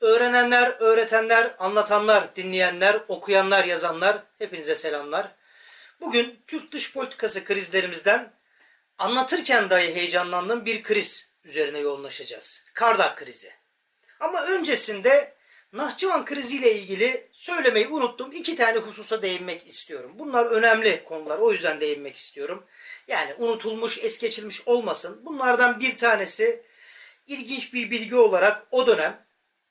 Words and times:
Öğrenenler, 0.00 0.76
öğretenler, 0.78 1.54
anlatanlar, 1.58 2.36
dinleyenler, 2.36 3.00
okuyanlar, 3.08 3.64
yazanlar 3.64 4.22
hepinize 4.38 4.74
selamlar. 4.74 5.34
Bugün 6.00 6.40
Türk 6.46 6.72
dış 6.72 6.94
politikası 6.94 7.44
krizlerimizden 7.44 8.32
anlatırken 8.98 9.70
dahi 9.70 9.94
heyecanlandığım 9.94 10.64
bir 10.64 10.82
kriz 10.82 11.32
üzerine 11.44 11.78
yoğunlaşacağız. 11.78 12.64
Kardak 12.74 13.18
krizi. 13.18 13.52
Ama 14.20 14.46
öncesinde 14.46 15.40
Nahçıvan 15.72 16.24
kriziyle 16.24 16.74
ilgili 16.74 17.28
söylemeyi 17.32 17.88
unuttum. 17.88 18.32
iki 18.32 18.56
tane 18.56 18.78
hususa 18.78 19.22
değinmek 19.22 19.66
istiyorum. 19.66 20.12
Bunlar 20.14 20.46
önemli 20.46 21.04
konular. 21.04 21.38
O 21.38 21.52
yüzden 21.52 21.80
değinmek 21.80 22.16
istiyorum. 22.16 22.66
Yani 23.08 23.34
unutulmuş, 23.34 23.98
es 23.98 24.18
geçilmiş 24.18 24.62
olmasın. 24.66 25.20
Bunlardan 25.24 25.80
bir 25.80 25.96
tanesi 25.96 26.62
ilginç 27.26 27.74
bir 27.74 27.90
bilgi 27.90 28.16
olarak 28.16 28.66
o 28.70 28.86
dönem 28.86 29.26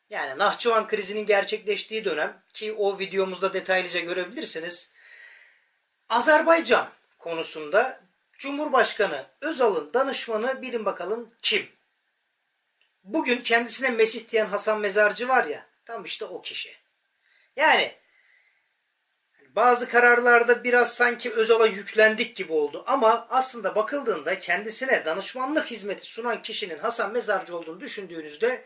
yani 0.09 0.39
Nahçıvan 0.39 0.87
krizinin 0.87 1.25
gerçekleştiği 1.25 2.05
dönem 2.05 2.41
ki 2.53 2.73
o 2.73 2.99
videomuzda 2.99 3.53
detaylıca 3.53 3.99
görebilirsiniz. 3.99 4.93
Azerbaycan 6.09 6.89
konusunda 7.19 8.01
Cumhurbaşkanı 8.37 9.25
Özal'ın 9.41 9.93
danışmanı 9.93 10.61
bilin 10.61 10.85
bakalım 10.85 11.33
kim? 11.41 11.69
Bugün 13.03 13.41
kendisine 13.41 13.89
Mesih 13.89 14.29
diyen 14.29 14.45
Hasan 14.45 14.79
Mezarcı 14.79 15.27
var 15.27 15.45
ya 15.45 15.65
tam 15.85 16.05
işte 16.05 16.25
o 16.25 16.41
kişi. 16.41 16.75
Yani 17.55 17.95
bazı 19.55 19.89
kararlarda 19.89 20.63
biraz 20.63 20.93
sanki 20.93 21.31
Özal'a 21.31 21.65
yüklendik 21.65 22.35
gibi 22.35 22.53
oldu 22.53 22.83
ama 22.87 23.27
aslında 23.29 23.75
bakıldığında 23.75 24.39
kendisine 24.39 25.05
danışmanlık 25.05 25.71
hizmeti 25.71 26.05
sunan 26.05 26.41
kişinin 26.41 26.79
Hasan 26.79 27.11
Mezarcı 27.11 27.57
olduğunu 27.57 27.79
düşündüğünüzde 27.79 28.65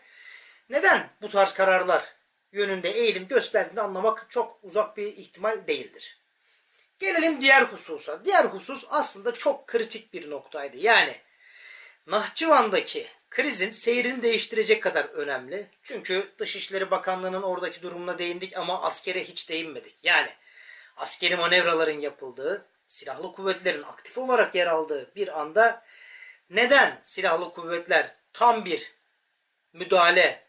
neden 0.73 1.09
bu 1.21 1.29
tarz 1.29 1.53
kararlar 1.53 2.03
yönünde 2.51 2.89
eğilim 2.89 3.27
gösterdiğini 3.27 3.81
anlamak 3.81 4.25
çok 4.29 4.59
uzak 4.63 4.97
bir 4.97 5.07
ihtimal 5.07 5.67
değildir. 5.67 6.17
Gelelim 6.99 7.41
diğer 7.41 7.61
hususa. 7.61 8.25
Diğer 8.25 8.45
husus 8.45 8.85
aslında 8.89 9.33
çok 9.33 9.67
kritik 9.67 10.13
bir 10.13 10.29
noktaydı. 10.29 10.77
Yani 10.77 11.15
Nahçıvan'daki 12.07 13.07
krizin 13.29 13.69
seyrini 13.69 14.23
değiştirecek 14.23 14.83
kadar 14.83 15.05
önemli. 15.05 15.67
Çünkü 15.83 16.31
Dışişleri 16.39 16.91
Bakanlığı'nın 16.91 17.43
oradaki 17.43 17.81
durumuna 17.81 18.19
değindik 18.19 18.57
ama 18.57 18.81
askere 18.81 19.23
hiç 19.23 19.49
değinmedik. 19.49 19.95
Yani 20.03 20.29
askeri 20.97 21.35
manevraların 21.35 21.99
yapıldığı, 21.99 22.65
silahlı 22.87 23.33
kuvvetlerin 23.33 23.83
aktif 23.83 24.17
olarak 24.17 24.55
yer 24.55 24.67
aldığı 24.67 25.15
bir 25.15 25.39
anda 25.41 25.85
neden 26.49 26.99
silahlı 27.03 27.53
kuvvetler 27.53 28.15
tam 28.33 28.65
bir 28.65 28.93
müdahale 29.73 30.42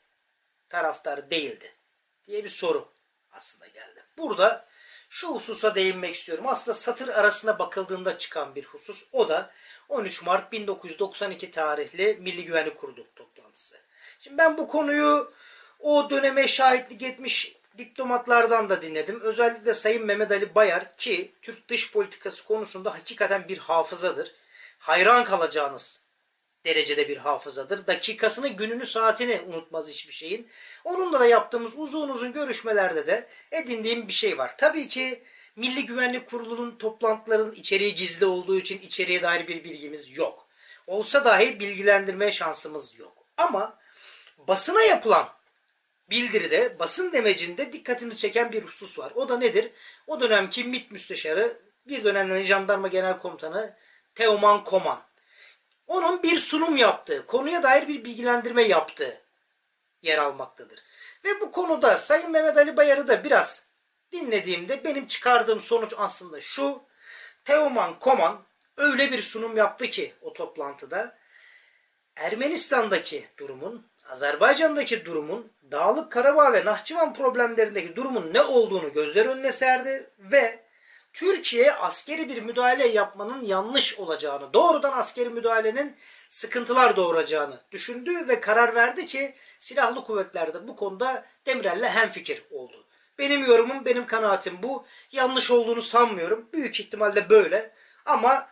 taraftarı 0.75 1.31
değildi 1.31 1.73
diye 2.27 2.45
bir 2.45 2.49
soru 2.49 2.93
aslında 3.33 3.67
geldi. 3.67 4.05
Burada 4.19 4.67
şu 5.09 5.29
hususa 5.29 5.75
değinmek 5.75 6.15
istiyorum. 6.15 6.45
Aslında 6.49 6.75
satır 6.75 7.09
arasına 7.09 7.59
bakıldığında 7.59 8.19
çıkan 8.19 8.55
bir 8.55 8.65
husus. 8.65 9.05
O 9.13 9.29
da 9.29 9.51
13 9.89 10.23
Mart 10.23 10.53
1992 10.53 11.51
tarihli 11.51 12.19
Milli 12.21 12.45
Güvenlik 12.45 12.79
Kurulu 12.79 13.07
toplantısı. 13.17 13.81
Şimdi 14.21 14.39
ben 14.39 14.59
bu 14.59 14.69
konuyu 14.69 15.33
o 15.81 16.11
döneme 16.11 16.49
şahitlik 16.49 17.03
etmiş 17.03 17.57
diplomatlardan 17.79 18.69
da 18.69 18.83
dinledim. 18.83 19.21
Özellikle 19.21 19.75
Sayın 19.75 20.07
Mehmet 20.07 20.31
Ali 20.31 20.55
Bayar 20.55 20.97
ki 20.97 21.35
Türk 21.43 21.69
dış 21.69 21.93
politikası 21.93 22.45
konusunda 22.45 22.95
hakikaten 22.95 23.49
bir 23.49 23.59
hafızadır. 23.59 24.35
Hayran 24.79 25.25
kalacağınız 25.25 26.04
derecede 26.65 27.09
bir 27.09 27.17
hafızadır. 27.17 27.87
Dakikasını, 27.87 28.49
gününü, 28.49 28.87
saatini 28.87 29.41
unutmaz 29.47 29.89
hiçbir 29.89 30.13
şeyin. 30.13 30.49
Onunla 30.85 31.21
da 31.21 31.27
yaptığımız 31.27 31.79
uzun 31.79 32.09
uzun 32.09 32.33
görüşmelerde 32.33 33.07
de 33.07 33.29
edindiğim 33.53 34.09
bir 34.09 34.13
şey 34.13 34.39
var. 34.39 34.55
Tabii 34.59 34.89
ki 34.89 35.25
Milli 35.57 35.87
Güvenlik 35.87 36.31
Kurulu'nun 36.31 36.79
toplantıların 36.79 37.55
içeriği 37.55 37.95
gizli 37.95 38.27
olduğu 38.27 38.59
için 38.59 38.81
içeriye 38.81 39.23
dair 39.23 39.49
bir 39.49 39.65
bilgimiz 39.65 40.17
yok. 40.17 40.49
Olsa 40.87 41.25
dahi 41.25 41.61
bilgilendirme 41.61 42.33
şansımız 42.33 42.99
yok. 42.99 43.27
Ama 43.37 43.79
basına 44.39 44.83
yapılan 44.83 45.29
bildiride, 46.11 46.79
basın 46.79 47.13
demecinde 47.13 47.73
dikkatimizi 47.73 48.21
çeken 48.21 48.53
bir 48.53 48.63
husus 48.63 48.99
var. 48.99 49.13
O 49.15 49.29
da 49.29 49.39
nedir? 49.39 49.71
O 50.07 50.21
dönemki 50.21 50.65
MİT 50.65 50.91
müsteşarı, 50.91 51.61
bir 51.87 52.05
dönem 52.05 52.43
jandarma 52.45 52.89
genel 52.89 53.19
komutanı 53.19 53.77
Teoman 54.15 54.65
Koman 54.65 55.04
onun 55.87 56.23
bir 56.23 56.39
sunum 56.39 56.77
yaptığı, 56.77 57.27
konuya 57.27 57.63
dair 57.63 57.89
bir 57.89 58.05
bilgilendirme 58.05 58.63
yaptığı 58.63 59.21
yer 60.03 60.19
almaktadır. 60.19 60.83
Ve 61.25 61.41
bu 61.41 61.53
konuda 61.53 61.99
Sayın 61.99 62.31
Mehmet 62.31 62.57
Ali 62.57 62.77
Bayar'ı 62.77 63.09
da 63.09 63.25
biraz 63.25 63.69
dinlediğimde 64.13 64.85
benim 64.85 65.07
çıkardığım 65.09 65.61
sonuç 65.61 65.95
aslında 65.97 66.41
şu. 66.41 66.83
Teoman 67.45 67.99
Koman 67.99 68.45
öyle 68.77 69.13
bir 69.13 69.23
sunum 69.23 69.57
yaptı 69.57 69.87
ki 69.87 70.15
o 70.23 70.33
toplantıda 70.33 71.19
Ermenistan'daki 72.17 73.27
durumun, 73.39 73.87
Azerbaycan'daki 74.09 75.05
durumun, 75.05 75.53
Dağlık 75.71 76.13
Karabağ 76.13 76.53
ve 76.53 76.65
Nahçıvan 76.65 77.15
problemlerindeki 77.15 77.97
durumun 77.97 78.35
ne 78.35 78.43
olduğunu 78.43 78.93
gözler 78.93 79.27
önüne 79.27 79.53
serdi 79.53 80.11
ve 80.19 80.64
Türkiye 81.15 81.73
askeri 81.73 82.29
bir 82.29 82.43
müdahale 82.43 82.87
yapmanın 82.87 83.45
yanlış 83.45 83.99
olacağını, 83.99 84.53
doğrudan 84.53 84.93
askeri 84.93 85.29
müdahalenin 85.29 85.97
sıkıntılar 86.29 86.97
doğuracağını 86.97 87.61
düşündü 87.73 88.29
ve 88.29 88.41
karar 88.41 88.75
verdi 88.75 89.07
ki 89.07 89.35
silahlı 89.59 90.05
kuvvetlerde 90.05 90.69
bu 90.69 90.77
konuda 90.77 91.25
Demirel'le 91.47 91.89
hemfikir 91.89 92.45
oldu. 92.51 92.87
Benim 93.19 93.45
yorumum, 93.45 93.85
benim 93.85 94.07
kanaatim 94.07 94.63
bu. 94.63 94.87
Yanlış 95.13 95.51
olduğunu 95.51 95.83
sanmıyorum. 95.83 96.49
Büyük 96.53 96.81
ihtimalle 96.81 97.31
böyle. 97.31 97.71
Ama 98.07 98.49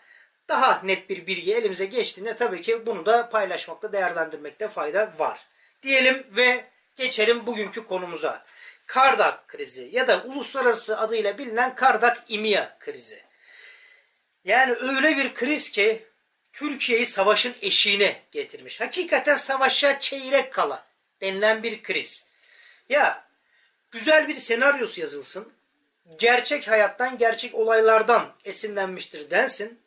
daha 0.49 0.81
net 0.84 1.11
bir 1.11 1.27
bilgi 1.27 1.55
elimize 1.55 1.87
geçtiğinde 1.87 2.37
tabii 2.37 2.61
ki 2.61 2.87
bunu 2.87 3.06
da 3.06 3.28
paylaşmakta, 3.28 3.93
değerlendirmekte 3.93 4.69
fayda 4.69 5.12
var. 5.19 5.47
Diyelim 5.83 6.27
ve 6.31 6.65
geçelim 6.97 7.47
bugünkü 7.47 7.87
konumuza. 7.87 8.45
Kardak 8.87 9.48
krizi 9.48 9.88
ya 9.93 10.09
da 10.09 10.22
uluslararası 10.22 10.98
adıyla 10.98 11.38
bilinen 11.38 11.75
Kardak 11.75 12.25
İmia 12.28 12.78
krizi. 12.78 13.22
Yani 14.44 14.72
öyle 14.72 15.16
bir 15.16 15.34
kriz 15.34 15.70
ki 15.70 16.06
Türkiye'yi 16.53 17.06
savaşın 17.06 17.54
eşiğine 17.62 18.22
getirmiş. 18.31 18.81
Hakikaten 18.81 19.37
savaşa 19.37 20.00
çeyrek 20.00 20.53
kala 20.53 20.87
denilen 21.21 21.62
bir 21.62 21.82
kriz. 21.82 22.26
Ya 22.88 23.25
güzel 23.91 24.28
bir 24.28 24.34
senaryosu 24.34 25.00
yazılsın. 25.00 25.53
Gerçek 26.19 26.69
hayattan, 26.69 27.19
gerçek 27.19 27.54
olaylardan 27.54 28.32
esinlenmiştir 28.44 29.31
densin. 29.31 29.81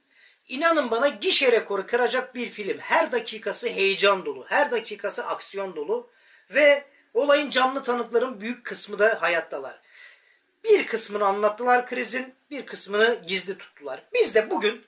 İnanın 0.47 0.91
bana 0.91 1.07
gişe 1.07 1.51
rekoru 1.51 1.85
kıracak 1.85 2.35
bir 2.35 2.49
film. 2.49 2.77
Her 2.77 3.11
dakikası 3.11 3.69
heyecan 3.69 4.25
dolu, 4.25 4.45
her 4.49 4.71
dakikası 4.71 5.27
aksiyon 5.27 5.75
dolu 5.75 6.09
ve 6.49 6.83
Olayın 7.15 7.49
canlı 7.49 7.83
tanıkların 7.83 8.41
büyük 8.41 8.65
kısmı 8.65 8.99
da 8.99 9.21
hayattalar. 9.21 9.79
Bir 10.63 10.87
kısmını 10.87 11.25
anlattılar 11.25 11.87
krizin, 11.87 12.35
bir 12.51 12.65
kısmını 12.65 13.21
gizli 13.27 13.57
tuttular. 13.57 14.03
Biz 14.13 14.35
de 14.35 14.49
bugün 14.49 14.85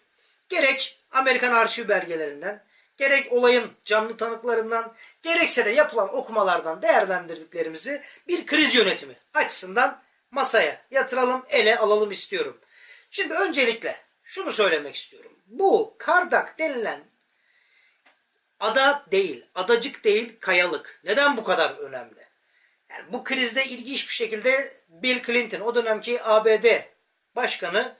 gerek 0.50 1.00
Amerikan 1.12 1.54
arşiv 1.54 1.90
belgelerinden, 1.90 2.64
gerek 2.98 3.34
olayın 3.34 3.72
canlı 3.86 4.18
tanıklarından, 4.18 4.94
gerekse 5.22 5.66
de 5.66 5.70
yapılan 5.70 6.16
okumalardan 6.16 6.82
değerlendirdiklerimizi 6.82 8.02
bir 8.28 8.46
kriz 8.46 8.76
yönetimi 8.76 9.16
açısından 9.34 10.02
masaya 10.32 10.82
yatıralım, 10.92 11.46
ele 11.50 11.78
alalım 11.78 12.12
istiyorum. 12.12 12.58
Şimdi 13.12 13.34
öncelikle 13.34 14.02
şunu 14.24 14.52
söylemek 14.52 14.96
istiyorum. 14.96 15.32
Bu 15.46 15.96
Kardak 15.98 16.59
denilen 16.59 17.00
ada 18.59 19.06
değil, 19.12 19.45
adacık 19.56 20.03
değil, 20.03 20.40
kayalık. 20.40 21.00
Neden 21.03 21.38
bu 21.38 21.44
kadar 21.44 21.72
önemli? 21.72 22.28
Yani 22.90 23.13
bu 23.13 23.23
krizde 23.23 23.66
ilginç 23.66 24.08
bir 24.08 24.14
şekilde 24.14 24.73
Bill 24.90 25.23
Clinton, 25.23 25.59
o 25.59 25.76
dönemki 25.76 26.23
ABD 26.23 26.66
başkanı 27.35 27.96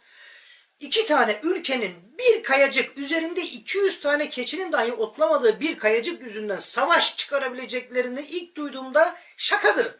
iki 0.80 1.06
tane 1.06 1.40
ülkenin 1.44 2.18
bir 2.18 2.44
kayacık 2.44 2.98
üzerinde 2.98 3.42
200 3.42 4.00
tane 4.00 4.30
keçinin 4.30 4.72
dahi 4.72 4.94
otlamadığı 4.94 5.60
bir 5.60 5.80
kayacık 5.80 6.22
yüzünden 6.22 6.60
savaş 6.60 7.18
çıkarabileceklerini 7.18 8.22
ilk 8.22 8.56
duyduğumda 8.56 9.18
şakadır 9.38 9.96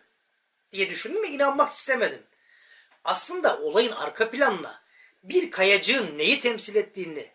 diye 0.72 0.90
düşündüm 0.90 1.24
ve 1.24 1.28
inanmak 1.28 1.74
istemedim. 1.74 2.24
Aslında 3.04 3.60
olayın 3.60 3.92
arka 3.92 4.32
planına 4.32 4.82
bir 5.24 5.52
kayacığın 5.52 6.18
neyi 6.18 6.40
temsil 6.40 6.76
ettiğini 6.76 7.32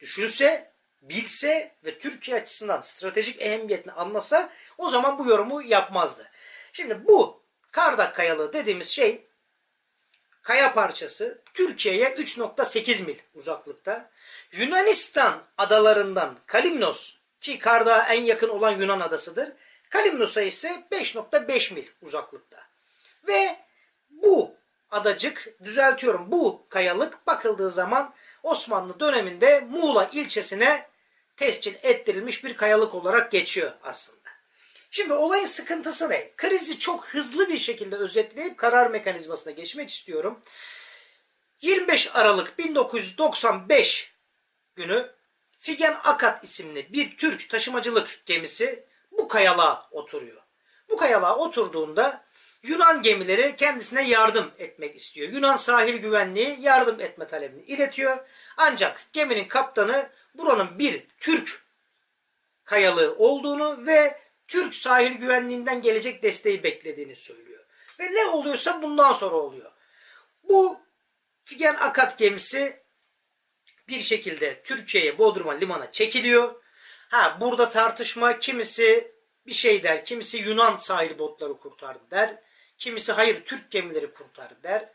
düşünse, 0.00 0.73
bilse 1.08 1.74
ve 1.84 1.98
Türkiye 1.98 2.36
açısından 2.36 2.80
stratejik 2.80 3.42
ehemmiyetini 3.42 3.92
anlasa 3.92 4.50
o 4.78 4.90
zaman 4.90 5.18
bu 5.18 5.30
yorumu 5.30 5.62
yapmazdı. 5.62 6.30
Şimdi 6.72 7.08
bu 7.08 7.44
Kardak 7.70 8.14
kayalığı 8.14 8.52
dediğimiz 8.52 8.88
şey 8.88 9.26
kaya 10.42 10.74
parçası 10.74 11.42
Türkiye'ye 11.54 12.08
3.8 12.08 13.04
mil 13.04 13.16
uzaklıkta. 13.34 14.10
Yunanistan 14.52 15.42
adalarından 15.58 16.38
Kalimnos 16.46 17.14
ki 17.40 17.58
Kardak'a 17.58 18.14
en 18.14 18.22
yakın 18.22 18.48
olan 18.48 18.70
Yunan 18.70 19.00
adasıdır. 19.00 19.52
Kalimnos'a 19.90 20.42
ise 20.42 20.82
5.5 20.92 21.74
mil 21.74 21.86
uzaklıkta. 22.02 22.58
Ve 23.28 23.56
bu 24.10 24.54
adacık, 24.90 25.54
düzeltiyorum 25.64 26.32
bu 26.32 26.66
kayalık 26.68 27.26
bakıldığı 27.26 27.70
zaman 27.70 28.14
Osmanlı 28.42 29.00
döneminde 29.00 29.60
Muğla 29.70 30.10
ilçesine 30.12 30.86
tescil 31.36 31.74
ettirilmiş 31.82 32.44
bir 32.44 32.56
kayalık 32.56 32.94
olarak 32.94 33.32
geçiyor 33.32 33.72
aslında. 33.82 34.24
Şimdi 34.90 35.12
olayın 35.12 35.46
sıkıntısı 35.46 36.10
ne? 36.10 36.30
Krizi 36.36 36.78
çok 36.78 37.06
hızlı 37.06 37.48
bir 37.48 37.58
şekilde 37.58 37.96
özetleyip 37.96 38.58
karar 38.58 38.90
mekanizmasına 38.90 39.52
geçmek 39.52 39.90
istiyorum. 39.90 40.40
25 41.60 42.14
Aralık 42.14 42.58
1995 42.58 44.12
günü 44.74 45.10
Figen 45.60 45.96
Akat 46.04 46.44
isimli 46.44 46.92
bir 46.92 47.16
Türk 47.16 47.50
taşımacılık 47.50 48.22
gemisi 48.26 48.84
bu 49.12 49.28
kayalığa 49.28 49.88
oturuyor. 49.90 50.42
Bu 50.90 50.96
kayalığa 50.96 51.36
oturduğunda 51.36 52.24
Yunan 52.62 53.02
gemileri 53.02 53.56
kendisine 53.56 54.08
yardım 54.08 54.50
etmek 54.58 54.96
istiyor. 54.96 55.28
Yunan 55.28 55.56
sahil 55.56 55.96
güvenliği 55.96 56.60
yardım 56.60 57.00
etme 57.00 57.26
talebini 57.26 57.62
iletiyor. 57.62 58.16
Ancak 58.56 59.06
geminin 59.12 59.44
kaptanı 59.44 60.10
buranın 60.34 60.78
bir 60.78 61.06
Türk 61.20 61.64
kayalığı 62.64 63.14
olduğunu 63.18 63.86
ve 63.86 64.18
Türk 64.48 64.74
sahil 64.74 65.12
güvenliğinden 65.12 65.82
gelecek 65.82 66.22
desteği 66.22 66.62
beklediğini 66.62 67.16
söylüyor. 67.16 67.64
Ve 68.00 68.14
ne 68.14 68.26
oluyorsa 68.26 68.82
bundan 68.82 69.12
sonra 69.12 69.36
oluyor. 69.36 69.72
Bu 70.42 70.80
Figen 71.44 71.74
Akat 71.74 72.18
gemisi 72.18 72.84
bir 73.88 74.02
şekilde 74.02 74.62
Türkiye'ye 74.62 75.18
Bodrum'a 75.18 75.52
limana 75.52 75.92
çekiliyor. 75.92 76.62
Ha 77.08 77.36
burada 77.40 77.68
tartışma 77.68 78.38
kimisi 78.38 79.14
bir 79.46 79.52
şey 79.52 79.82
der, 79.82 80.04
kimisi 80.04 80.38
Yunan 80.38 80.76
sahil 80.76 81.18
botları 81.18 81.58
kurtardı 81.58 82.10
der. 82.10 82.42
Kimisi 82.78 83.12
hayır 83.12 83.44
Türk 83.44 83.70
gemileri 83.70 84.12
kurtardı 84.12 84.62
der. 84.62 84.92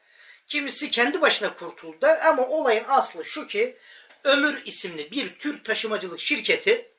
Kimisi 0.48 0.92
kendi 0.92 1.22
başına 1.22 1.54
kurtuldu 1.54 2.02
der 2.02 2.28
ama 2.28 2.48
olayın 2.48 2.86
aslı 2.88 3.26
şu 3.26 3.48
ki 3.48 3.78
Ömür 4.24 4.66
isimli 4.66 5.12
bir 5.12 5.40
Türk 5.40 5.66
taşımacılık 5.66 6.20
şirketi 6.20 6.92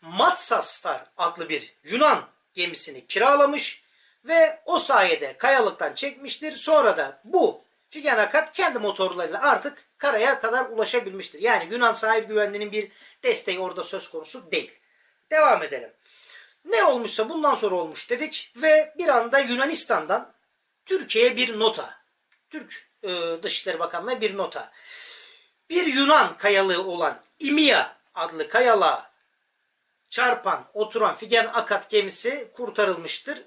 Matsastar 0.00 1.06
adlı 1.16 1.48
bir 1.48 1.74
Yunan 1.84 2.28
gemisini 2.54 3.06
kiralamış 3.06 3.82
ve 4.24 4.62
o 4.66 4.78
sayede 4.78 5.36
kayalıktan 5.38 5.94
çekmiştir. 5.94 6.56
Sonra 6.56 6.96
da 6.96 7.20
bu 7.24 7.64
Figen 7.90 8.18
Akat 8.18 8.52
kendi 8.52 8.78
motorlarıyla 8.78 9.42
artık 9.42 9.86
karaya 9.98 10.40
kadar 10.40 10.64
ulaşabilmiştir. 10.64 11.40
Yani 11.40 11.74
Yunan 11.74 11.92
sahil 11.92 12.24
güvenliğinin 12.24 12.72
bir 12.72 12.92
desteği 13.22 13.58
orada 13.58 13.84
söz 13.84 14.10
konusu 14.10 14.50
değil. 14.52 14.72
Devam 15.30 15.62
edelim. 15.62 15.90
Ne 16.64 16.84
olmuşsa 16.84 17.28
bundan 17.28 17.54
sonra 17.54 17.74
olmuş 17.74 18.10
dedik 18.10 18.52
ve 18.56 18.94
bir 18.98 19.08
anda 19.08 19.38
Yunanistan'dan 19.38 20.34
Türkiye'ye 20.86 21.36
bir 21.36 21.58
nota. 21.58 22.04
Türk 22.50 22.88
e, 23.02 23.08
Dışişleri 23.42 23.78
Bakanlığı 23.78 24.20
bir 24.20 24.36
nota. 24.36 24.72
Bir 25.70 25.86
Yunan 25.86 26.38
kayalığı 26.38 26.86
olan 26.86 27.20
İmia 27.38 27.92
adlı 28.14 28.48
kayalığa 28.48 29.10
çarpan, 30.10 30.64
oturan 30.74 31.14
Figen 31.14 31.46
Akat 31.46 31.90
gemisi 31.90 32.48
kurtarılmıştır 32.54 33.42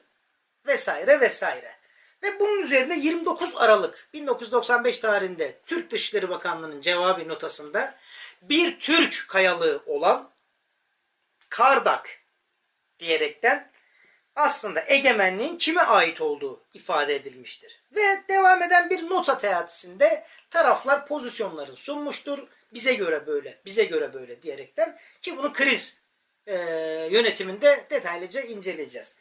vesaire 0.66 1.19
vesaire. 1.22 1.78
Ve 2.24 2.40
bunun 2.40 2.60
üzerine 2.60 3.00
29 3.00 3.58
Aralık 3.58 4.10
1995 4.14 5.00
tarihinde 5.00 5.60
Türk 5.66 5.92
Dışişleri 5.92 6.30
Bakanlığı'nın 6.30 6.81
cevabı 6.81 7.28
notasında 7.28 7.96
bir 8.42 8.80
Türk 8.80 9.25
kayalığı 9.30 9.84
olan 9.86 10.30
Kardak 11.50 12.10
diyerekten 13.00 13.72
aslında 14.38 14.84
egemenliğin 14.88 15.57
kime 15.57 15.81
ait 15.81 16.22
olduğu 16.22 16.62
ifade 16.74 17.16
edilmiştir. 17.16 17.80
Ve 17.92 18.24
devam 18.30 18.63
eden 18.63 18.89
bir 18.89 19.10
nota 19.10 19.38
teatisinde 19.38 20.24
taraflar 20.50 21.07
pozisyonlarını 21.07 21.75
sunmuştur. 21.75 22.39
Bize 22.74 22.94
göre 22.94 23.28
böyle, 23.28 23.57
bize 23.66 23.84
göre 23.84 24.13
böyle 24.13 24.42
diyerekten 24.42 25.00
ki 25.22 25.38
bunu 25.38 25.54
kriz 25.54 25.98
e, 26.48 26.56
yönetiminde 27.12 27.86
detaylıca 27.89 28.42
inceleyeceğiz. 28.42 29.16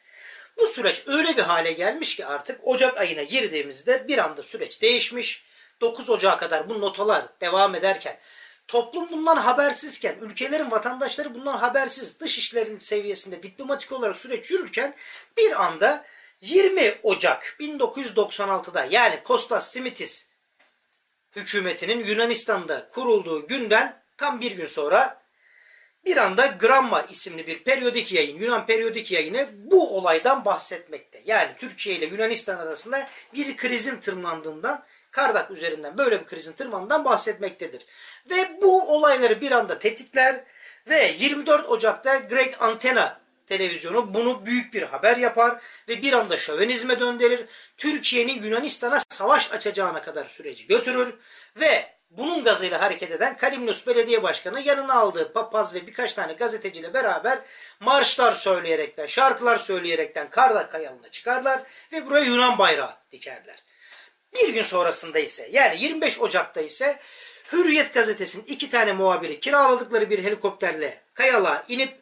Bu 0.57 0.65
süreç 0.65 1.03
öyle 1.07 1.37
bir 1.37 1.43
hale 1.43 1.71
gelmiş 1.71 2.15
ki 2.15 2.25
artık 2.25 2.59
Ocak 2.63 2.97
ayına 2.97 3.23
girdiğimizde 3.23 4.07
bir 4.07 4.17
anda 4.17 4.43
süreç 4.43 4.81
değişmiş. 4.81 5.45
9 5.81 6.09
Ocak'a 6.09 6.37
kadar 6.37 6.69
bu 6.69 6.81
notalar 6.81 7.25
devam 7.41 7.75
ederken 7.75 8.17
toplum 8.67 9.11
bundan 9.11 9.37
habersizken, 9.37 10.15
ülkelerin 10.21 10.71
vatandaşları 10.71 11.33
bundan 11.33 11.57
habersiz, 11.57 12.19
dış 12.19 12.37
işlerin 12.37 12.79
seviyesinde 12.79 13.43
diplomatik 13.43 13.91
olarak 13.91 14.17
süreç 14.17 14.51
yürürken 14.51 14.95
bir 15.37 15.63
anda 15.65 16.05
20 16.41 16.95
Ocak 17.03 17.55
1996'da 17.59 18.87
yani 18.89 19.23
Kostas 19.23 19.71
Simitis 19.71 20.27
hükümetinin 21.35 22.05
Yunanistan'da 22.05 22.89
kurulduğu 22.89 23.47
günden 23.47 24.03
tam 24.17 24.41
bir 24.41 24.51
gün 24.51 24.65
sonra 24.65 25.27
bir 26.05 26.17
anda 26.17 26.47
Gramma 26.47 27.01
isimli 27.01 27.47
bir 27.47 27.63
periyodik 27.63 28.11
yayın, 28.11 28.39
Yunan 28.39 28.65
periyodik 28.65 29.11
yayını 29.11 29.47
bu 29.53 29.97
olaydan 29.97 30.45
bahsetmekte. 30.45 31.21
Yani 31.25 31.49
Türkiye 31.57 31.95
ile 31.95 32.05
Yunanistan 32.05 32.57
arasında 32.57 33.07
bir 33.33 33.57
krizin 33.57 33.99
tırmandığından, 33.99 34.85
Kardak 35.17 35.51
üzerinden 35.51 35.97
böyle 35.97 36.21
bir 36.21 36.25
krizin 36.25 36.53
tırmandığından 36.53 37.05
bahsetmektedir. 37.05 37.85
Ve 38.29 38.61
bu 38.61 38.95
olayları 38.95 39.41
bir 39.41 39.51
anda 39.51 39.79
tetikler 39.79 40.43
ve 40.89 41.15
24 41.17 41.69
Ocak'ta 41.69 42.15
Greg 42.15 42.53
Antena 42.59 43.19
televizyonu 43.47 44.13
bunu 44.13 44.45
büyük 44.45 44.73
bir 44.73 44.83
haber 44.83 45.17
yapar 45.17 45.61
ve 45.89 46.01
bir 46.01 46.13
anda 46.13 46.37
şövenizme 46.37 46.99
döndürür. 46.99 47.45
Türkiye'nin 47.77 48.43
Yunanistan'a 48.43 48.99
savaş 49.09 49.51
açacağına 49.51 50.01
kadar 50.01 50.25
süreci 50.25 50.67
götürür 50.67 51.13
ve 51.55 51.85
bunun 52.09 52.43
gazıyla 52.43 52.81
hareket 52.81 53.11
eden 53.11 53.37
Kalimnos 53.37 53.87
Belediye 53.87 54.23
Başkanı 54.23 54.61
yanına 54.61 54.93
aldığı 54.93 55.33
papaz 55.33 55.73
ve 55.73 55.87
birkaç 55.87 56.13
tane 56.13 56.33
gazeteciyle 56.33 56.93
beraber 56.93 57.39
marşlar 57.79 58.33
söyleyerekten, 58.33 59.05
şarkılar 59.05 59.57
söyleyerekten 59.57 60.29
Kardak 60.29 60.71
Kayalı'na 60.71 61.09
çıkarlar 61.09 61.61
ve 61.91 62.05
buraya 62.05 62.25
Yunan 62.25 62.57
bayrağı 62.57 62.95
dikerler. 63.11 63.66
Bir 64.41 64.53
gün 64.53 64.63
sonrasında 64.63 65.19
ise 65.19 65.49
yani 65.51 65.83
25 65.83 66.19
Ocak'ta 66.19 66.61
ise 66.61 66.99
Hürriyet 67.51 67.93
gazetesinin 67.93 68.45
iki 68.45 68.69
tane 68.69 68.93
muhabiri 68.93 69.39
kiraladıkları 69.39 70.09
bir 70.09 70.23
helikopterle 70.23 71.01
kayalığa 71.13 71.65
inip 71.67 71.99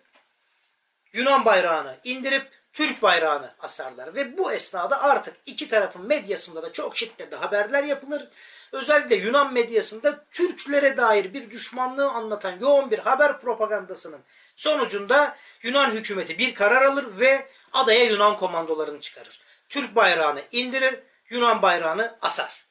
Yunan 1.13 1.45
bayrağını 1.45 1.97
indirip 2.03 2.47
Türk 2.73 3.01
bayrağını 3.01 3.55
asarlar. 3.59 4.15
Ve 4.15 4.37
bu 4.37 4.51
esnada 4.51 5.03
artık 5.03 5.35
iki 5.45 5.69
tarafın 5.69 6.07
medyasında 6.07 6.63
da 6.63 6.73
çok 6.73 6.97
şiddetli 6.97 7.35
haberler 7.35 7.83
yapılır. 7.83 8.27
Özellikle 8.71 9.15
Yunan 9.15 9.53
medyasında 9.53 10.25
Türklere 10.31 10.97
dair 10.97 11.33
bir 11.33 11.51
düşmanlığı 11.51 12.09
anlatan 12.09 12.59
yoğun 12.61 12.91
bir 12.91 12.99
haber 12.99 13.41
propagandasının 13.41 14.19
sonucunda 14.55 15.37
Yunan 15.63 15.91
hükümeti 15.91 16.37
bir 16.37 16.55
karar 16.55 16.81
alır 16.81 17.05
ve 17.19 17.47
adaya 17.73 18.03
Yunan 18.03 18.37
komandolarını 18.37 19.01
çıkarır. 19.01 19.39
Türk 19.69 19.95
bayrağını 19.95 20.41
indirir, 20.51 20.99
Yunan 21.35 21.61
bayrağını 21.61 22.17
asar. 22.21 22.65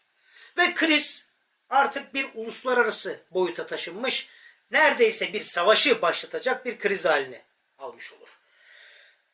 Ve 0.59 0.75
kriz 0.75 1.29
artık 1.71 2.15
bir 2.15 2.27
uluslararası 2.35 3.21
boyuta 3.31 3.67
taşınmış, 3.67 4.29
neredeyse 4.71 5.33
bir 5.33 5.41
savaşı 5.41 6.03
başlatacak 6.03 6.67
bir 6.67 6.79
kriz 6.79 7.05
haline 7.05 7.43
almış 7.79 8.13
olur. 8.13 8.39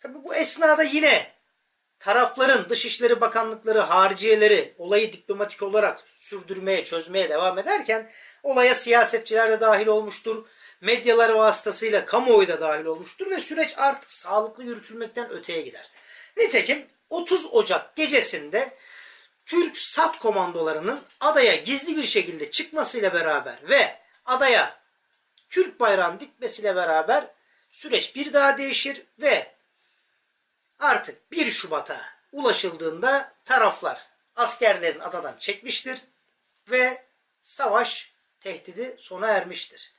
Tabi 0.00 0.25
bu 0.25 0.34
esnada 0.34 0.82
yine 0.82 1.32
tarafların 1.99 2.68
Dışişleri 2.68 3.20
Bakanlıkları, 3.20 3.80
hariciyeleri 3.80 4.75
olayı 4.78 5.12
diplomatik 5.12 5.62
olarak 5.62 6.04
sürdürmeye, 6.16 6.84
çözmeye 6.84 7.28
devam 7.28 7.58
ederken 7.58 8.10
olaya 8.42 8.75
siyasetçiler 8.75 9.50
de 9.50 9.60
dahil 9.60 9.87
olmuştur. 9.87 10.46
Medyalar 10.80 11.28
vasıtasıyla 11.28 12.04
kamuoyu 12.04 12.49
da 12.49 12.60
dahil 12.60 12.84
olmuştur 12.84 13.30
ve 13.30 13.40
süreç 13.40 13.75
artık 13.78 14.12
sağlıklı 14.12 14.64
yürütülmekten 14.64 15.30
öteye 15.30 15.60
gider. 15.62 15.90
Nitekim 16.37 16.87
30 17.10 17.54
Ocak 17.54 17.96
gecesinde 17.96 18.79
Türk 19.50 19.78
SAT 19.78 20.19
komandolarının 20.19 21.00
adaya 21.21 21.57
gizli 21.57 21.97
bir 21.97 22.07
şekilde 22.07 22.50
çıkmasıyla 22.50 23.14
beraber 23.14 23.59
ve 23.69 23.99
adaya 24.25 24.80
Türk 25.49 25.80
bayrağını 25.80 26.21
dikmesiyle 26.21 26.76
beraber 26.76 27.26
süreç 27.71 28.16
bir 28.16 28.33
daha 28.33 28.59
değişir 28.59 29.02
ve 29.19 29.54
artık 30.78 31.33
1 31.33 31.50
Şubat'a 31.50 32.00
ulaşıldığında 32.33 33.33
taraflar 33.45 34.00
askerlerin 34.37 35.00
adadan 35.00 35.37
çekmiştir 35.38 36.00
ve 36.71 37.04
savaş 37.40 38.12
tehdidi 38.40 38.97
sona 38.99 39.26
ermiştir. 39.26 39.95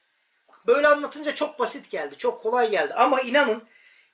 Böyle 0.67 0.88
anlatınca 0.88 1.36
çok 1.36 1.60
basit 1.60 1.91
geldi, 1.91 2.17
çok 2.17 2.41
kolay 2.43 2.70
geldi 2.70 2.93
ama 2.93 3.22
inanın 3.22 3.63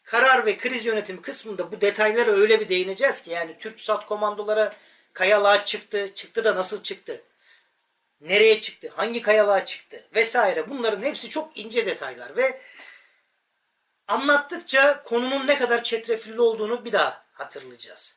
karar 0.04 0.46
ve 0.46 0.58
kriz 0.58 0.86
yönetimi 0.86 1.22
kısmında 1.22 1.72
bu 1.72 1.82
detaylara 1.82 2.32
öyle 2.32 2.60
bir 2.60 2.70
değineceğiz 2.70 3.22
ki 3.22 3.32
yani 3.32 3.58
Türk 3.60 3.82
SAT 3.82 4.06
komandolara 4.06 4.74
kayalığa 5.18 5.66
çıktı, 5.66 6.12
çıktı 6.16 6.44
da 6.44 6.56
nasıl 6.56 6.84
çıktı? 6.84 7.22
Nereye 8.22 8.62
çıktı? 8.62 8.92
Hangi 8.96 9.22
kayalığa 9.22 9.66
çıktı? 9.66 10.04
Vesaire. 10.16 10.70
Bunların 10.70 11.04
hepsi 11.04 11.30
çok 11.30 11.58
ince 11.58 11.86
detaylar 11.86 12.36
ve 12.36 12.62
Anlattıkça 14.08 15.04
konunun 15.04 15.48
ne 15.48 15.58
kadar 15.58 15.84
çetrefilli 15.84 16.42
olduğunu 16.42 16.86
bir 16.86 16.92
daha 16.92 17.26
hatırlayacağız. 17.34 18.16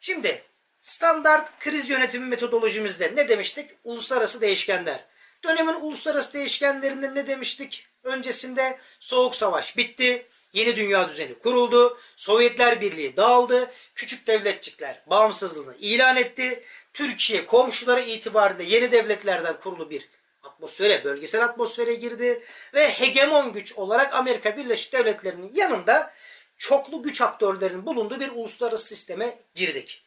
Şimdi 0.00 0.42
standart 0.80 1.58
kriz 1.58 1.90
yönetimi 1.90 2.26
metodolojimizde 2.26 3.12
ne 3.16 3.28
demiştik? 3.28 3.70
Uluslararası 3.84 4.40
değişkenler. 4.40 5.04
Dönemin 5.44 5.74
uluslararası 5.74 6.32
değişkenlerinde 6.32 7.14
ne 7.14 7.26
demiştik? 7.26 7.86
Öncesinde 8.02 8.78
Soğuk 9.00 9.36
Savaş 9.36 9.76
bitti. 9.76 10.26
Yeni 10.54 10.76
dünya 10.76 11.08
düzeni 11.08 11.34
kuruldu. 11.34 11.98
Sovyetler 12.16 12.80
Birliği 12.80 13.16
dağıldı. 13.16 13.70
Küçük 13.94 14.26
devletçikler 14.26 15.02
bağımsızlığını 15.06 15.76
ilan 15.76 16.16
etti. 16.16 16.64
Türkiye 16.92 17.46
komşuları 17.46 18.00
itibariyle 18.00 18.64
yeni 18.74 18.92
devletlerden 18.92 19.60
kurulu 19.60 19.90
bir 19.90 20.08
atmosfere, 20.42 21.04
bölgesel 21.04 21.44
atmosfere 21.44 21.94
girdi 21.94 22.42
ve 22.74 22.88
hegemon 22.88 23.52
güç 23.52 23.72
olarak 23.72 24.14
Amerika 24.14 24.56
Birleşik 24.56 24.92
Devletleri'nin 24.92 25.50
yanında 25.54 26.12
çoklu 26.58 27.02
güç 27.02 27.20
aktörlerinin 27.20 27.86
bulunduğu 27.86 28.20
bir 28.20 28.30
uluslararası 28.30 28.86
sisteme 28.86 29.38
girdik. 29.54 30.04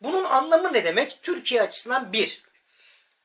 Bunun 0.00 0.24
anlamı 0.24 0.72
ne 0.72 0.84
demek? 0.84 1.18
Türkiye 1.22 1.62
açısından 1.62 2.12
bir, 2.12 2.42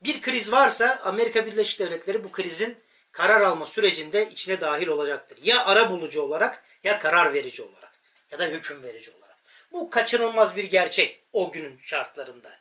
bir 0.04 0.22
kriz 0.22 0.52
varsa 0.52 1.00
Amerika 1.04 1.46
Birleşik 1.46 1.80
Devletleri 1.80 2.24
bu 2.24 2.32
krizin 2.32 2.78
karar 3.12 3.42
alma 3.42 3.66
sürecinde 3.66 4.30
içine 4.32 4.62
dahil 4.62 4.88
olacaktır. 4.88 5.38
Ya 5.44 5.66
ara 5.66 5.92
bulucu 5.92 6.22
olarak 6.22 6.64
ya 6.86 7.00
karar 7.00 7.34
verici 7.34 7.64
olarak 7.64 7.92
ya 8.32 8.40
da 8.40 8.46
hüküm 8.46 8.84
verici 8.84 9.12
olarak. 9.12 9.38
Bu 9.72 9.90
kaçınılmaz 9.90 10.56
bir 10.56 10.64
gerçek 10.64 11.24
o 11.34 11.52
günün 11.52 11.80
şartlarında. 11.84 12.52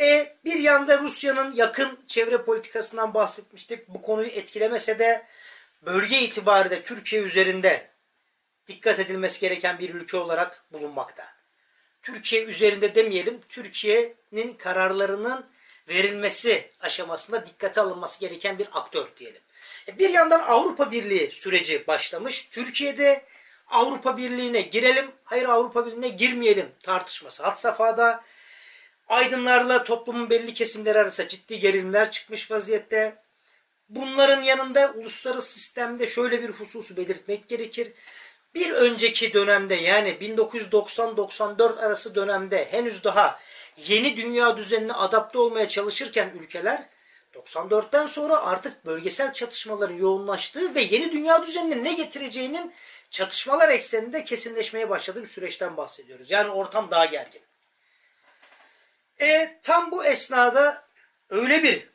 E, 0.00 0.36
bir 0.44 0.58
yanda 0.58 0.98
Rusya'nın 0.98 1.54
yakın 1.54 1.98
çevre 2.08 2.42
politikasından 2.42 3.14
bahsetmiştik. 3.14 3.88
Bu 3.88 4.02
konuyu 4.02 4.28
etkilemese 4.28 4.98
de 4.98 5.26
bölge 5.82 6.20
itibariyle 6.20 6.82
Türkiye 6.82 7.22
üzerinde 7.22 7.90
dikkat 8.66 8.98
edilmesi 8.98 9.40
gereken 9.40 9.78
bir 9.78 9.94
ülke 9.94 10.16
olarak 10.16 10.64
bulunmakta. 10.72 11.34
Türkiye 12.02 12.44
üzerinde 12.44 12.94
demeyelim, 12.94 13.40
Türkiye'nin 13.48 14.54
kararlarının 14.54 15.46
verilmesi 15.88 16.70
aşamasında 16.80 17.46
dikkate 17.46 17.80
alınması 17.80 18.20
gereken 18.20 18.58
bir 18.58 18.68
aktör 18.72 19.08
diyelim. 19.16 19.42
E, 19.88 19.98
bir 19.98 20.10
yandan 20.10 20.40
Avrupa 20.40 20.90
Birliği 20.90 21.30
süreci 21.32 21.86
başlamış. 21.86 22.48
Türkiye'de 22.50 23.24
Avrupa 23.68 24.16
Birliği'ne 24.16 24.60
girelim, 24.60 25.10
hayır 25.24 25.48
Avrupa 25.48 25.86
Birliği'ne 25.86 26.08
girmeyelim 26.08 26.72
tartışması 26.82 27.42
had 27.42 27.56
safhada. 27.56 28.24
Aydınlarla 29.08 29.84
toplumun 29.84 30.30
belli 30.30 30.54
kesimleri 30.54 30.98
arasında 30.98 31.28
ciddi 31.28 31.60
gerilimler 31.60 32.10
çıkmış 32.10 32.50
vaziyette. 32.50 33.16
Bunların 33.88 34.42
yanında 34.42 34.92
uluslararası 34.96 35.52
sistemde 35.52 36.06
şöyle 36.06 36.42
bir 36.42 36.50
hususu 36.50 36.96
belirtmek 36.96 37.48
gerekir. 37.48 37.92
Bir 38.54 38.70
önceki 38.70 39.34
dönemde 39.34 39.74
yani 39.74 40.08
1990-94 40.08 41.80
arası 41.80 42.14
dönemde 42.14 42.68
henüz 42.70 43.04
daha 43.04 43.40
yeni 43.76 44.16
dünya 44.16 44.56
düzenine 44.56 44.92
adapte 44.92 45.38
olmaya 45.38 45.68
çalışırken 45.68 46.32
ülkeler 46.40 46.88
94'ten 47.34 48.06
sonra 48.06 48.42
artık 48.42 48.86
bölgesel 48.86 49.32
çatışmaların 49.32 49.96
yoğunlaştığı 49.96 50.74
ve 50.74 50.80
yeni 50.80 51.12
dünya 51.12 51.46
düzeninin 51.46 51.84
ne 51.84 51.92
getireceğinin 51.92 52.72
çatışmalar 53.14 53.68
ekseninde 53.68 54.24
kesinleşmeye 54.24 54.90
başladığı 54.90 55.22
bir 55.22 55.28
süreçten 55.28 55.76
bahsediyoruz. 55.76 56.30
Yani 56.30 56.50
ortam 56.50 56.90
daha 56.90 57.04
gergin. 57.04 57.42
E, 59.20 59.58
tam 59.62 59.90
bu 59.90 60.04
esnada 60.04 60.84
öyle 61.30 61.62
bir 61.62 61.88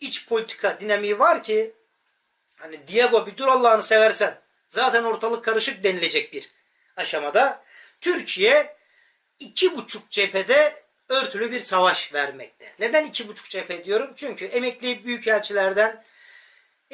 iç 0.00 0.28
politika 0.28 0.80
dinamiği 0.80 1.18
var 1.18 1.42
ki 1.42 1.74
hani 2.56 2.88
Diego 2.88 3.26
bir 3.26 3.36
dur 3.36 3.48
Allah'ını 3.48 3.82
seversen 3.82 4.38
zaten 4.68 5.04
ortalık 5.04 5.44
karışık 5.44 5.84
denilecek 5.84 6.32
bir 6.32 6.50
aşamada 6.96 7.64
Türkiye 8.00 8.76
iki 9.38 9.76
buçuk 9.76 10.10
cephede 10.10 10.74
örtülü 11.08 11.52
bir 11.52 11.60
savaş 11.60 12.14
vermekte. 12.14 12.72
Neden 12.78 13.06
iki 13.06 13.28
buçuk 13.28 13.48
cephe 13.48 13.84
diyorum? 13.84 14.12
Çünkü 14.16 14.44
emekli 14.44 15.04
büyükelçilerden 15.04 16.04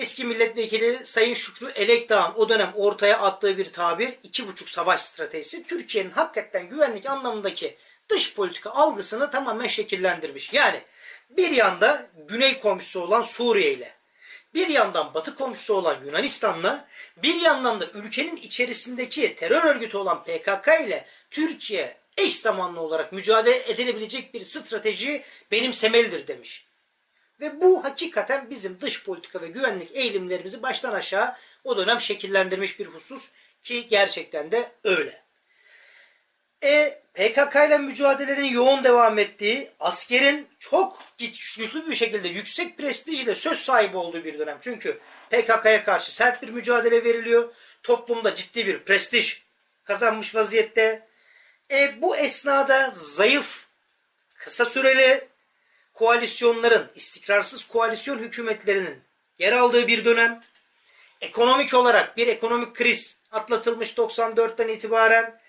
eski 0.00 0.25
milletvekili 0.25 1.00
Sayın 1.04 1.35
Şükrü 1.35 1.71
Elekdağ'ın 1.71 2.35
o 2.37 2.49
dönem 2.49 2.73
ortaya 2.76 3.19
attığı 3.19 3.59
bir 3.59 3.73
tabir 3.73 4.14
iki 4.23 4.49
buçuk 4.49 4.69
savaş 4.69 5.00
stratejisi 5.00 5.62
Türkiye'nin 5.62 6.11
hakikaten 6.11 6.69
güvenlik 6.69 7.07
anlamındaki 7.07 7.76
dış 8.09 8.35
politika 8.35 8.71
algısını 8.71 9.30
tamamen 9.30 9.66
şekillendirmiş. 9.66 10.52
Yani 10.52 10.80
bir 11.30 11.50
yanda 11.50 12.07
güney 12.28 12.61
komşusu 12.61 13.00
olan 13.00 13.23
Suriye 13.23 13.73
ile 13.73 13.95
bir 14.54 14.69
yandan 14.69 15.14
batı 15.14 15.35
komşusu 15.35 15.75
olan 15.75 16.04
Yunanistan'la 16.04 16.88
bir 17.16 17.35
yandan 17.35 17.80
da 17.80 17.87
ülkenin 17.95 18.37
içerisindeki 18.37 19.37
terör 19.37 19.64
örgütü 19.64 19.97
olan 19.97 20.25
PKK 20.25 20.69
ile 20.87 21.07
Türkiye 21.30 21.97
eş 22.16 22.37
zamanlı 22.37 22.80
olarak 22.80 23.12
mücadele 23.12 23.71
edilebilecek 23.73 24.35
bir 24.35 24.45
strateji 24.45 25.23
benimsemelidir 25.50 26.26
demiş. 26.26 26.70
Ve 27.40 27.61
bu 27.61 27.85
hakikaten 27.85 28.50
bizim 28.50 28.80
dış 28.80 29.04
politika 29.04 29.42
ve 29.42 29.49
güvenlik 29.49 29.97
eğilimlerimizi 29.97 30.62
baştan 30.62 30.92
aşağı 30.92 31.37
o 31.64 31.76
dönem 31.76 32.00
şekillendirmiş 32.00 32.78
bir 32.78 32.87
husus 32.87 33.30
ki 33.62 33.88
gerçekten 33.88 34.52
de 34.52 34.73
öyle. 34.85 35.23
E, 36.62 37.02
PKK 37.14 37.56
ile 37.56 37.78
mücadelelerin 37.78 38.44
yoğun 38.44 38.85
devam 38.85 39.18
ettiği, 39.18 39.70
askerin 39.80 40.49
çok 40.59 41.04
güçlü 41.18 41.90
bir 41.90 41.94
şekilde 41.94 42.28
yüksek 42.28 42.78
prestijle 42.78 43.35
söz 43.35 43.59
sahibi 43.59 43.97
olduğu 43.97 44.25
bir 44.25 44.38
dönem. 44.38 44.59
Çünkü 44.61 45.00
PKK'ya 45.30 45.85
karşı 45.85 46.14
sert 46.14 46.42
bir 46.42 46.49
mücadele 46.49 47.04
veriliyor. 47.04 47.54
Toplumda 47.82 48.35
ciddi 48.35 48.66
bir 48.66 48.78
prestij 48.78 49.42
kazanmış 49.85 50.35
vaziyette. 50.35 51.09
E, 51.70 52.02
bu 52.02 52.16
esnada 52.16 52.90
zayıf, 52.94 53.66
kısa 54.35 54.64
süreli 54.64 55.29
koalisyonların, 56.00 56.90
istikrarsız 56.95 57.64
koalisyon 57.64 58.19
hükümetlerinin 58.19 59.02
yer 59.38 59.52
aldığı 59.52 59.87
bir 59.87 60.04
dönem. 60.04 60.40
Ekonomik 61.21 61.75
olarak 61.75 62.16
bir 62.16 62.26
ekonomik 62.26 62.75
kriz 62.75 63.19
atlatılmış 63.33 63.92
94'ten 63.92 64.69
itibaren. 64.69 65.40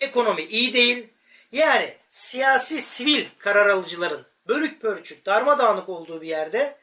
Ekonomi 0.00 0.42
iyi 0.42 0.74
değil. 0.74 1.08
Yani 1.52 1.94
siyasi 2.08 2.80
sivil 2.80 3.26
karar 3.38 3.68
alıcıların 3.68 4.26
bölük 4.48 4.80
pörçük 4.80 5.26
darmadağınık 5.26 5.88
olduğu 5.88 6.20
bir 6.22 6.28
yerde 6.28 6.78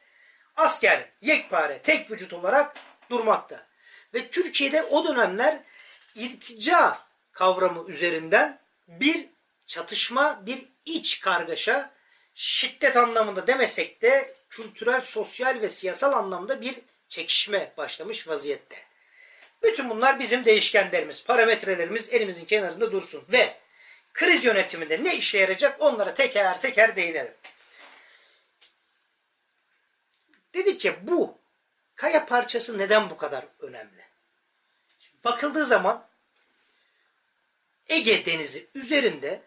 asker 0.55 1.09
yekpare 1.21 1.79
tek 1.83 2.11
vücut 2.11 2.33
olarak 2.33 2.75
durmakta. 3.09 3.65
Ve 4.13 4.29
Türkiye'de 4.29 4.83
o 4.83 5.07
dönemler 5.07 5.59
irtica 6.15 6.99
kavramı 7.31 7.89
üzerinden 7.89 8.59
bir 8.87 9.29
çatışma, 9.65 10.45
bir 10.45 10.65
iç 10.85 11.19
kargaşa, 11.19 11.96
şiddet 12.39 12.97
anlamında 12.97 13.47
demesek 13.47 14.01
de 14.01 14.35
kültürel, 14.49 15.01
sosyal 15.01 15.61
ve 15.61 15.69
siyasal 15.69 16.13
anlamda 16.13 16.61
bir 16.61 16.75
çekişme 17.09 17.73
başlamış 17.77 18.27
vaziyette. 18.27 18.83
Bütün 19.63 19.89
bunlar 19.89 20.19
bizim 20.19 20.45
değişkenlerimiz, 20.45 21.23
parametrelerimiz 21.23 22.13
elimizin 22.13 22.45
kenarında 22.45 22.91
dursun 22.91 23.25
ve 23.31 23.57
kriz 24.13 24.45
yönetiminde 24.45 25.03
ne 25.03 25.15
işe 25.15 25.37
yarayacak 25.37 25.81
onlara 25.81 26.13
teker 26.13 26.61
teker 26.61 26.95
değinelim. 26.95 27.33
Dedik 30.53 30.81
ki 30.81 30.95
bu 31.01 31.37
kaya 31.95 32.25
parçası 32.25 32.77
neden 32.77 33.09
bu 33.09 33.17
kadar 33.17 33.45
önemli? 33.59 34.05
Bakıldığı 35.23 35.65
zaman 35.65 36.07
Ege 37.89 38.25
Denizi 38.25 38.67
üzerinde 38.75 39.41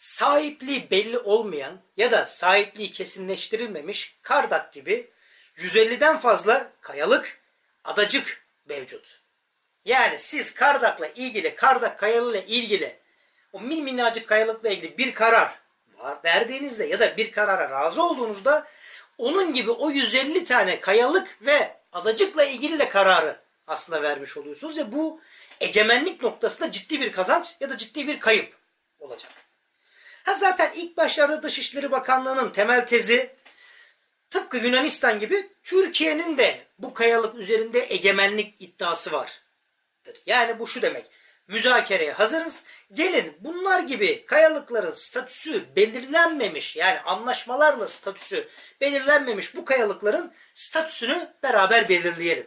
sahipliği 0.00 0.90
belli 0.90 1.18
olmayan 1.18 1.80
ya 1.96 2.10
da 2.10 2.26
sahipliği 2.26 2.90
kesinleştirilmemiş 2.90 4.18
Kardak 4.22 4.72
gibi 4.72 5.10
150'den 5.56 6.18
fazla 6.18 6.72
kayalık, 6.80 7.40
adacık 7.84 8.46
mevcut. 8.68 9.20
Yani 9.84 10.18
siz 10.18 10.54
Kardak'la 10.54 11.06
ilgili, 11.06 11.54
Kardak 11.54 11.98
kayalığıyla 11.98 12.40
ilgili 12.40 12.96
o 13.52 13.60
min 13.60 13.84
minnacık 13.84 14.28
kayalıkla 14.28 14.68
ilgili 14.68 14.98
bir 14.98 15.14
karar 15.14 15.58
var 15.98 16.18
verdiğinizde 16.24 16.84
ya 16.84 17.00
da 17.00 17.16
bir 17.16 17.32
karara 17.32 17.70
razı 17.70 18.02
olduğunuzda 18.02 18.66
onun 19.18 19.52
gibi 19.52 19.70
o 19.70 19.90
150 19.90 20.44
tane 20.44 20.80
kayalık 20.80 21.38
ve 21.42 21.76
adacıkla 21.92 22.44
ilgili 22.44 22.78
de 22.78 22.88
kararı 22.88 23.40
aslında 23.66 24.02
vermiş 24.02 24.36
oluyorsunuz 24.36 24.78
ve 24.78 24.92
bu 24.92 25.20
egemenlik 25.60 26.22
noktasında 26.22 26.70
ciddi 26.70 27.00
bir 27.00 27.12
kazanç 27.12 27.54
ya 27.60 27.70
da 27.70 27.76
ciddi 27.76 28.06
bir 28.06 28.20
kayıp 28.20 28.56
olacak. 28.98 29.49
Ha 30.24 30.34
zaten 30.34 30.72
ilk 30.74 30.96
başlarda 30.96 31.42
Dışişleri 31.42 31.90
Bakanlığı'nın 31.90 32.50
temel 32.50 32.86
tezi 32.86 33.36
tıpkı 34.30 34.56
Yunanistan 34.56 35.18
gibi 35.18 35.52
Türkiye'nin 35.62 36.38
de 36.38 36.66
bu 36.78 36.94
kayalık 36.94 37.34
üzerinde 37.34 37.94
egemenlik 37.94 38.54
iddiası 38.58 39.12
vardır. 39.12 39.42
Yani 40.26 40.58
bu 40.58 40.66
şu 40.66 40.82
demek. 40.82 41.06
Müzakereye 41.48 42.12
hazırız. 42.12 42.64
Gelin 42.92 43.36
bunlar 43.40 43.80
gibi 43.80 44.26
kayalıkların 44.26 44.92
statüsü 44.92 45.76
belirlenmemiş 45.76 46.76
yani 46.76 47.00
anlaşmalarla 47.00 47.88
statüsü 47.88 48.48
belirlenmemiş 48.80 49.56
bu 49.56 49.64
kayalıkların 49.64 50.32
statüsünü 50.54 51.34
beraber 51.42 51.88
belirleyelim. 51.88 52.46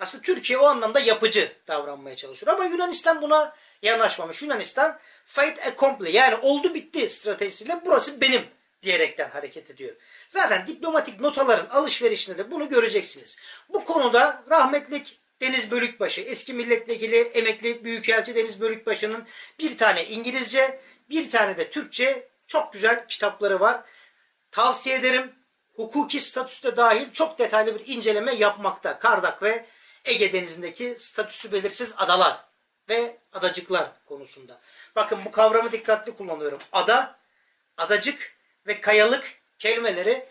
Aslında 0.00 0.22
Türkiye 0.22 0.58
o 0.58 0.64
anlamda 0.66 1.00
yapıcı 1.00 1.52
davranmaya 1.68 2.16
çalışıyor. 2.16 2.52
Ama 2.52 2.64
Yunanistan 2.64 3.22
buna 3.22 3.54
yanaşmamış. 3.82 4.42
Yunanistan 4.42 4.98
fait 5.24 5.66
accompli 5.66 6.16
yani 6.16 6.34
oldu 6.34 6.74
bitti 6.74 7.10
stratejisiyle 7.10 7.80
burası 7.84 8.20
benim 8.20 8.42
diyerekten 8.82 9.30
hareket 9.30 9.70
ediyor. 9.70 9.96
Zaten 10.28 10.66
diplomatik 10.66 11.20
notaların 11.20 11.66
alışverişinde 11.70 12.38
de 12.38 12.50
bunu 12.50 12.68
göreceksiniz. 12.68 13.38
Bu 13.68 13.84
konuda 13.84 14.44
rahmetlik 14.50 15.20
Deniz 15.40 15.70
Bölükbaşı, 15.70 16.20
eski 16.20 16.52
milletvekili, 16.52 17.16
emekli 17.16 17.84
büyükelçi 17.84 18.34
Deniz 18.34 18.60
Bölükbaşı'nın 18.60 19.24
bir 19.58 19.76
tane 19.76 20.04
İngilizce, 20.04 20.80
bir 21.10 21.30
tane 21.30 21.56
de 21.56 21.70
Türkçe 21.70 22.28
çok 22.46 22.72
güzel 22.72 23.06
kitapları 23.08 23.60
var. 23.60 23.80
Tavsiye 24.50 24.96
ederim. 24.96 25.32
Hukuki 25.74 26.20
statüste 26.20 26.76
dahil 26.76 27.12
çok 27.12 27.38
detaylı 27.38 27.78
bir 27.78 27.86
inceleme 27.94 28.34
yapmakta. 28.34 28.98
Kardak 28.98 29.42
ve 29.42 29.66
Ege 30.04 30.32
Denizi'ndeki 30.32 30.94
statüsü 30.98 31.52
belirsiz 31.52 31.94
adalar 31.96 32.47
ve 32.88 33.18
adacıklar 33.32 33.90
konusunda. 34.06 34.60
Bakın 34.96 35.18
bu 35.24 35.30
kavramı 35.30 35.72
dikkatli 35.72 36.16
kullanıyorum. 36.16 36.58
Ada, 36.72 37.18
adacık 37.76 38.34
ve 38.66 38.80
kayalık 38.80 39.32
kelimeleri 39.58 40.26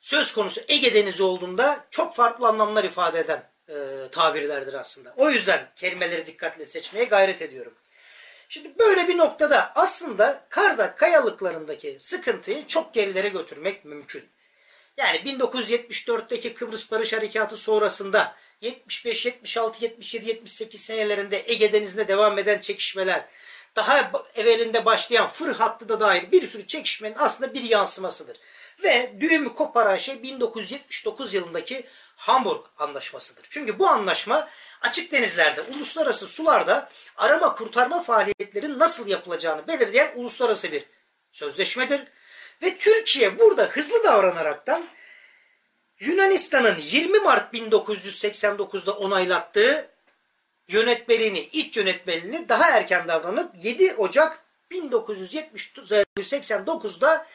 söz 0.00 0.32
konusu 0.34 0.60
Ege 0.68 0.94
Denizi 0.94 1.22
olduğunda 1.22 1.86
çok 1.90 2.14
farklı 2.14 2.48
anlamlar 2.48 2.84
ifade 2.84 3.18
eden 3.18 3.50
e, 3.68 3.74
tabirlerdir 4.12 4.74
aslında. 4.74 5.14
O 5.16 5.30
yüzden 5.30 5.68
kelimeleri 5.76 6.26
dikkatle 6.26 6.66
seçmeye 6.66 7.04
gayret 7.04 7.42
ediyorum. 7.42 7.74
Şimdi 8.48 8.78
böyle 8.78 9.08
bir 9.08 9.18
noktada 9.18 9.72
aslında 9.74 10.46
karda 10.48 10.94
kayalıklarındaki 10.94 11.96
sıkıntıyı 12.00 12.66
çok 12.66 12.94
gerilere 12.94 13.28
götürmek 13.28 13.84
mümkün. 13.84 14.28
Yani 14.96 15.18
1974'teki 15.18 16.54
Kıbrıs 16.54 16.90
Barış 16.90 17.12
Harekatı 17.12 17.56
sonrasında 17.56 18.36
75, 18.60 19.26
76, 19.26 19.84
77, 19.84 20.28
78 20.28 20.80
senelerinde 20.80 21.42
Ege 21.46 21.72
Denizi'nde 21.72 22.08
devam 22.08 22.38
eden 22.38 22.58
çekişmeler, 22.58 23.24
daha 23.76 24.10
evvelinde 24.34 24.84
başlayan 24.84 25.28
Fır 25.28 25.54
hattı 25.54 25.88
da 25.88 26.00
dair 26.00 26.32
bir 26.32 26.46
sürü 26.46 26.66
çekişmenin 26.66 27.16
aslında 27.18 27.54
bir 27.54 27.62
yansımasıdır. 27.62 28.36
Ve 28.82 29.12
düğümü 29.20 29.54
koparan 29.54 29.96
şey 29.96 30.22
1979 30.22 31.34
yılındaki 31.34 31.86
Hamburg 32.16 32.64
Anlaşması'dır. 32.78 33.46
Çünkü 33.50 33.78
bu 33.78 33.88
anlaşma 33.88 34.48
açık 34.82 35.12
denizlerde, 35.12 35.62
uluslararası 35.62 36.26
sularda 36.26 36.88
arama 37.16 37.54
kurtarma 37.54 38.02
faaliyetlerinin 38.02 38.78
nasıl 38.78 39.08
yapılacağını 39.08 39.66
belirleyen 39.66 40.12
uluslararası 40.16 40.72
bir 40.72 40.84
sözleşmedir. 41.32 42.00
Ve 42.62 42.76
Türkiye 42.76 43.38
burada 43.38 43.64
hızlı 43.64 44.04
davranaraktan 44.04 44.84
Yunanistan'ın 46.00 46.78
20 46.78 47.18
Mart 47.18 47.54
1989'da 47.54 48.92
onaylattığı 48.92 49.90
yönetmeliğini, 50.68 51.40
iç 51.40 51.76
yönetmeliğini 51.76 52.48
daha 52.48 52.70
erken 52.70 53.08
davranıp 53.08 53.54
7 53.62 53.94
Ocak 53.94 54.44
1989'da 54.70 57.26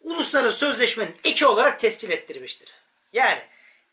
uluslararası 0.00 0.58
sözleşmenin 0.58 1.14
eki 1.24 1.46
olarak 1.46 1.80
tescil 1.80 2.10
ettirmiştir. 2.10 2.72
Yani 3.12 3.40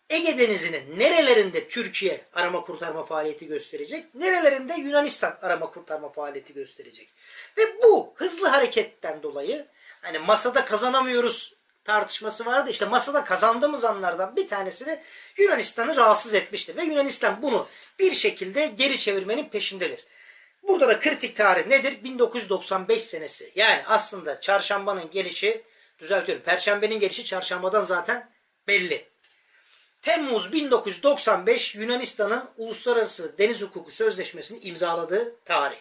Ege 0.10 0.38
Denizi'nin 0.38 1.00
nerelerinde 1.00 1.68
Türkiye 1.68 2.22
arama 2.34 2.62
kurtarma 2.62 3.06
faaliyeti 3.06 3.48
gösterecek, 3.48 4.16
nerelerinde 4.16 4.74
Yunanistan 4.74 5.38
arama 5.42 5.72
kurtarma 5.72 6.10
faaliyeti 6.10 6.54
gösterecek. 6.54 7.10
Ve 7.58 7.64
bu 7.84 8.14
hızlı 8.16 8.48
hareketten 8.48 9.24
dolayı 9.24 9.66
hani 10.02 10.20
masada 10.20 10.66
kazanamıyoruz 10.66 11.54
tartışması 11.86 12.46
vardı. 12.46 12.70
İşte 12.70 12.86
masada 12.86 13.24
kazandığımız 13.24 13.86
anlardan 13.86 14.36
bir 14.36 14.48
tanesini 14.48 15.00
Yunanistan'ı 15.38 15.96
rahatsız 15.96 16.34
etmiştir. 16.34 16.76
Ve 16.76 16.84
Yunanistan 16.84 17.42
bunu 17.42 17.68
bir 18.00 18.12
şekilde 18.12 18.66
geri 18.68 18.98
çevirmenin 18.98 19.50
peşindedir. 19.50 20.06
Burada 20.64 20.88
da 20.88 21.00
kritik 21.00 21.36
tarih 21.36 21.68
nedir? 21.68 22.04
1995 22.04 23.04
senesi. 23.04 23.52
Yani 23.56 23.84
aslında 23.88 24.42
çarşambanın 24.42 25.12
gelişi, 25.12 25.64
düzeltiyorum, 26.00 26.44
perşembenin 26.44 27.00
gelişi 27.00 27.26
çarşambadan 27.26 27.84
zaten 27.84 28.30
belli. 28.68 29.14
Temmuz 30.02 30.54
1995 30.54 31.76
Yunanistan'ın 31.76 32.50
Uluslararası 32.58 33.38
Deniz 33.38 33.62
Hukuku 33.62 33.92
Sözleşmesi'ni 33.92 34.60
imzaladığı 34.60 35.36
tarih. 35.46 35.78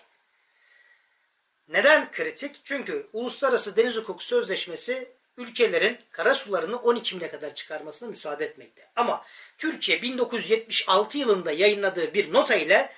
Neden 1.68 2.12
kritik? 2.12 2.60
Çünkü 2.64 3.06
Uluslararası 3.12 3.76
Deniz 3.76 3.96
Hukuku 3.96 4.24
Sözleşmesi 4.24 5.12
ülkelerin 5.36 5.98
kara 6.10 6.34
sularını 6.34 6.76
12 6.76 7.14
mile 7.14 7.30
kadar 7.30 7.54
çıkarmasına 7.54 8.08
müsaade 8.08 8.44
etmekte. 8.44 8.88
Ama 8.96 9.24
Türkiye 9.58 10.02
1976 10.02 11.18
yılında 11.18 11.52
yayınladığı 11.52 12.14
bir 12.14 12.32
nota 12.32 12.54
ile 12.54 12.92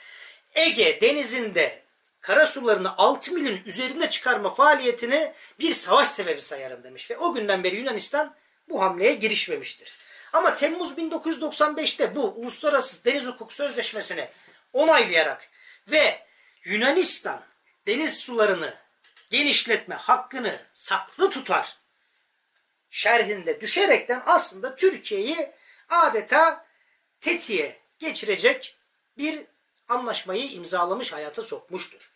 Ege 0.55 1.01
denizinde 1.01 1.83
kara 2.21 2.47
sularını 2.47 2.97
6 2.99 3.33
milin 3.33 3.63
üzerinde 3.67 4.11
çıkarma 4.11 4.55
faaliyetini 4.55 5.33
bir 5.59 5.71
savaş 5.71 6.09
sebebi 6.09 6.41
sayarım 6.41 6.85
demiş. 6.85 7.11
Ve 7.11 7.19
o 7.19 7.35
günden 7.35 7.65
beri 7.65 7.77
Yunanistan 7.77 8.35
bu 8.69 8.83
hamleye 8.83 9.15
girişmemiştir. 9.15 9.93
Ama 10.33 10.57
Temmuz 10.57 10.99
1995'te 10.99 12.15
bu 12.15 12.23
Uluslararası 12.23 13.05
Deniz 13.05 13.27
Hukuk 13.27 13.53
Sözleşmesi'ni 13.53 14.29
onaylayarak 14.73 15.49
ve 15.89 16.19
Yunanistan 16.65 17.43
deniz 17.87 18.19
sularını 18.19 18.75
genişletme 19.31 19.95
hakkını 19.95 20.59
saklı 20.73 21.31
tutar 21.31 21.77
şerhinde 22.95 23.61
düşerekten 23.61 24.23
aslında 24.27 24.77
Türkiye'yi 24.77 25.53
adeta 25.89 26.67
tetiğe 27.21 27.81
geçirecek 27.99 28.77
bir 29.19 29.41
anlaşmayı 29.89 30.51
imzalamış 30.51 31.13
hayata 31.13 31.43
sokmuştur. 31.43 32.13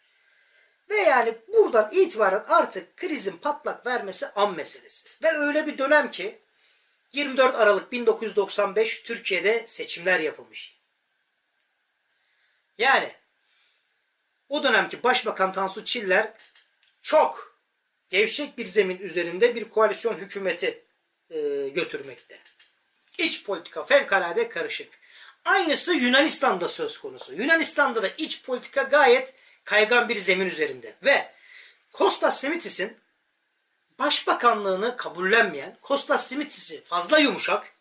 Ve 0.91 0.97
yani 0.97 1.39
buradan 1.49 1.91
itibaren 1.93 2.45
artık 2.49 2.97
krizin 2.97 3.37
patlak 3.37 3.87
vermesi 3.87 4.27
an 4.29 4.57
meselesi. 4.57 5.09
Ve 5.23 5.29
öyle 5.29 5.67
bir 5.67 5.79
dönem 5.79 6.11
ki 6.11 6.39
24 7.13 7.55
Aralık 7.55 7.93
1995 7.93 9.03
Türkiye'de 9.03 9.67
seçimler 9.67 10.21
yapılmış. 10.21 10.79
Yani 12.79 13.15
o 14.49 14.65
dönemki 14.65 15.03
Başbakan 15.03 15.53
Tansu 15.53 15.85
Çiller 15.85 16.33
çok 17.03 17.48
gevşek 18.11 18.59
bir 18.59 18.67
zemin 18.67 18.99
üzerinde 18.99 19.55
bir 19.55 19.69
koalisyon 19.69 20.15
hükümeti 20.15 20.85
e, 21.31 21.69
götürmekte. 21.69 22.39
İç 23.19 23.45
politika 23.45 23.85
fevkalade 23.85 24.49
karışık. 24.49 24.93
Aynısı 25.45 25.95
Yunanistan'da 25.95 26.69
söz 26.69 26.99
konusu. 26.99 27.35
Yunanistan'da 27.35 28.03
da 28.03 28.09
iç 28.19 28.43
politika 28.43 28.83
gayet 28.83 29.35
kaygan 29.65 30.09
bir 30.09 30.17
zemin 30.17 30.47
üzerinde. 30.47 30.95
Ve 31.05 31.33
Kostas 31.93 32.41
Simitis'in 32.41 32.97
başbakanlığını 33.99 34.97
kabullenmeyen, 34.97 35.79
Kostas 35.83 36.29
Simitis'i 36.29 36.83
fazla 36.83 37.19
yumuşak, 37.19 37.73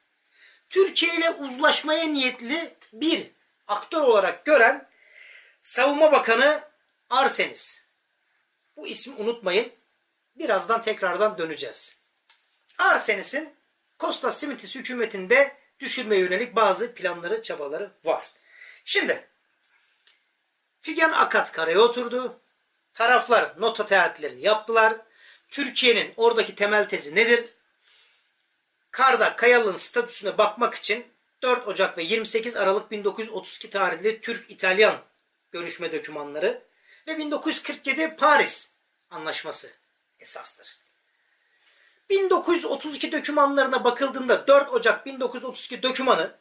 Türkiye 0.70 1.16
ile 1.16 1.30
uzlaşmaya 1.30 2.04
niyetli 2.04 2.76
bir 2.94 3.28
aktör 3.68 4.02
olarak 4.02 4.46
gören 4.46 4.88
Savunma 5.62 6.12
Bakanı 6.12 6.62
Arsenis. 7.10 7.86
Bu 8.76 8.88
ismi 8.88 9.16
unutmayın. 9.16 9.77
Birazdan 10.40 10.82
tekrardan 10.82 11.38
döneceğiz. 11.38 11.98
Arsenis'in 12.78 13.56
Kostas 14.00 14.40
Simitis 14.40 14.76
hükümetinde 14.76 15.56
düşürme 15.80 16.16
yönelik 16.16 16.56
bazı 16.56 16.94
planları, 16.94 17.44
çabaları 17.44 17.92
var. 18.04 18.32
Şimdi 18.86 19.28
Figen 20.82 21.12
Akat 21.12 21.52
karaya 21.52 21.80
oturdu. 21.80 22.40
Taraflar 22.94 23.62
nota 23.62 23.86
teatlerini 23.86 24.42
yaptılar. 24.42 24.98
Türkiye'nin 25.50 26.14
oradaki 26.18 26.56
temel 26.56 26.90
tezi 26.90 27.16
nedir? 27.16 27.46
Karda 28.92 29.36
Kayalı'nın 29.36 29.78
statüsüne 29.78 30.38
bakmak 30.38 30.76
için 30.76 31.08
4 31.42 31.68
Ocak 31.68 31.98
ve 31.98 32.04
28 32.04 32.56
Aralık 32.56 32.92
1932 32.92 33.70
tarihli 33.70 34.22
Türk-İtalyan 34.22 35.02
görüşme 35.52 35.92
dokümanları 35.92 36.64
ve 37.08 37.18
1947 37.18 38.16
Paris 38.16 38.72
Anlaşması 39.10 39.72
esastır. 40.20 40.78
1932 42.10 43.12
dokümanlarına 43.12 43.84
bakıldığında 43.84 44.48
4 44.48 44.74
Ocak 44.74 45.06
1932 45.06 45.84
dokümanı 45.84 46.32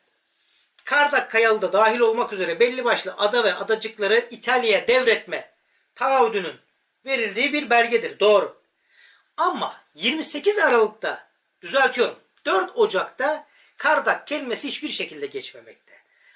Kardak 0.84 1.30
Kayalı'da 1.30 1.72
dahil 1.72 2.00
olmak 2.00 2.32
üzere 2.32 2.60
belli 2.60 2.84
başlı 2.84 3.14
ada 3.18 3.44
ve 3.44 3.54
adacıkları 3.54 4.28
İtalya'ya 4.30 4.88
devretme 4.88 5.50
taahhüdünün 5.94 6.54
verildiği 7.04 7.52
bir 7.52 7.70
belgedir. 7.70 8.20
Doğru. 8.20 8.56
Ama 9.36 9.80
28 9.94 10.58
Aralık'ta 10.58 11.28
düzeltiyorum 11.62 12.16
4 12.44 12.76
Ocak'ta 12.76 13.46
Kardak 13.76 14.26
kelimesi 14.26 14.68
hiçbir 14.68 14.88
şekilde 14.88 15.26
geçmemekte. 15.26 15.92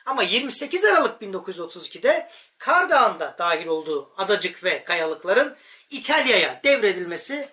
Ama 0.07 0.22
28 0.22 0.85
Aralık 0.85 1.22
1932'de 1.22 2.31
Kardağ'ın 2.59 3.20
da 3.20 3.35
dahil 3.38 3.66
olduğu 3.66 4.12
adacık 4.16 4.64
ve 4.64 4.85
kayalıkların 4.85 5.57
İtalya'ya 5.90 6.61
devredilmesi 6.64 7.48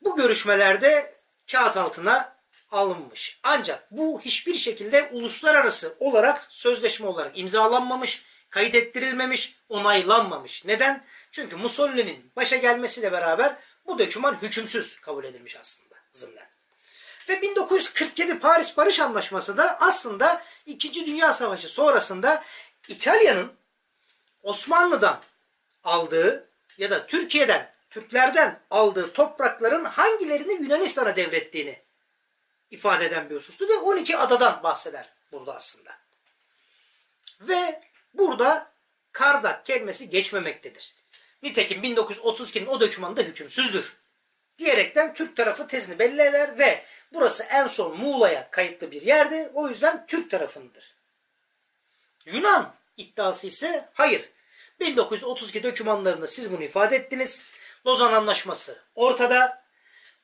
bu 0.00 0.16
görüşmelerde 0.16 1.14
kağıt 1.52 1.76
altına 1.76 2.36
alınmış. 2.70 3.40
Ancak 3.42 3.90
bu 3.90 4.20
hiçbir 4.20 4.54
şekilde 4.54 5.08
uluslararası 5.12 5.96
olarak 5.98 6.46
sözleşme 6.50 7.06
olarak 7.06 7.38
imzalanmamış, 7.38 8.24
kayıt 8.50 8.74
ettirilmemiş, 8.74 9.56
onaylanmamış. 9.68 10.64
Neden? 10.64 11.04
Çünkü 11.32 11.56
Mussolini'nin 11.56 12.32
başa 12.36 12.56
gelmesiyle 12.56 13.12
beraber 13.12 13.56
bu 13.86 13.98
döküman 13.98 14.38
hükümsüz 14.42 15.00
kabul 15.00 15.24
edilmiş 15.24 15.56
aslında 15.56 15.94
zımnen. 16.12 16.50
Ve 17.28 17.42
1947 17.42 18.38
Paris 18.38 18.76
Barış 18.76 19.00
Anlaşması 19.00 19.56
da 19.56 19.80
aslında 19.80 20.42
2. 20.66 21.06
Dünya 21.06 21.32
Savaşı 21.32 21.68
sonrasında 21.68 22.42
İtalya'nın 22.88 23.52
Osmanlı'dan 24.42 25.20
aldığı 25.84 26.49
ya 26.78 26.90
da 26.90 27.06
Türkiye'den, 27.06 27.74
Türklerden 27.90 28.60
aldığı 28.70 29.12
toprakların 29.12 29.84
hangilerini 29.84 30.52
Yunanistan'a 30.52 31.16
devrettiğini 31.16 31.82
ifade 32.70 33.06
eden 33.06 33.30
bir 33.30 33.34
husustu 33.34 33.68
ve 33.68 33.76
12 33.76 34.16
adadan 34.16 34.62
bahseder 34.62 35.12
burada 35.32 35.54
aslında. 35.54 35.98
Ve 37.40 37.82
burada 38.14 38.70
Kardak 39.12 39.66
kelimesi 39.66 40.10
geçmemektedir. 40.10 40.94
Nitekim 41.42 41.82
1932'nin 41.84 42.66
o 42.66 42.80
dokümanında 42.80 43.22
hükümsüzdür. 43.22 43.96
Diyerekten 44.58 45.14
Türk 45.14 45.36
tarafı 45.36 45.68
tezini 45.68 45.98
belli 45.98 46.22
eder 46.22 46.58
ve 46.58 46.84
burası 47.12 47.42
en 47.42 47.66
son 47.66 47.96
Muğla'ya 47.96 48.50
kayıtlı 48.50 48.90
bir 48.90 49.02
yerdi. 49.02 49.50
O 49.54 49.68
yüzden 49.68 50.06
Türk 50.06 50.30
tarafındır. 50.30 50.94
Yunan 52.24 52.74
iddiası 52.96 53.46
ise 53.46 53.88
hayır. 53.94 54.28
1932 54.80 55.62
dokümanlarında 55.62 56.26
siz 56.26 56.52
bunu 56.52 56.62
ifade 56.62 56.96
ettiniz. 56.96 57.46
Lozan 57.86 58.12
Anlaşması 58.12 58.78
ortada. 58.94 59.60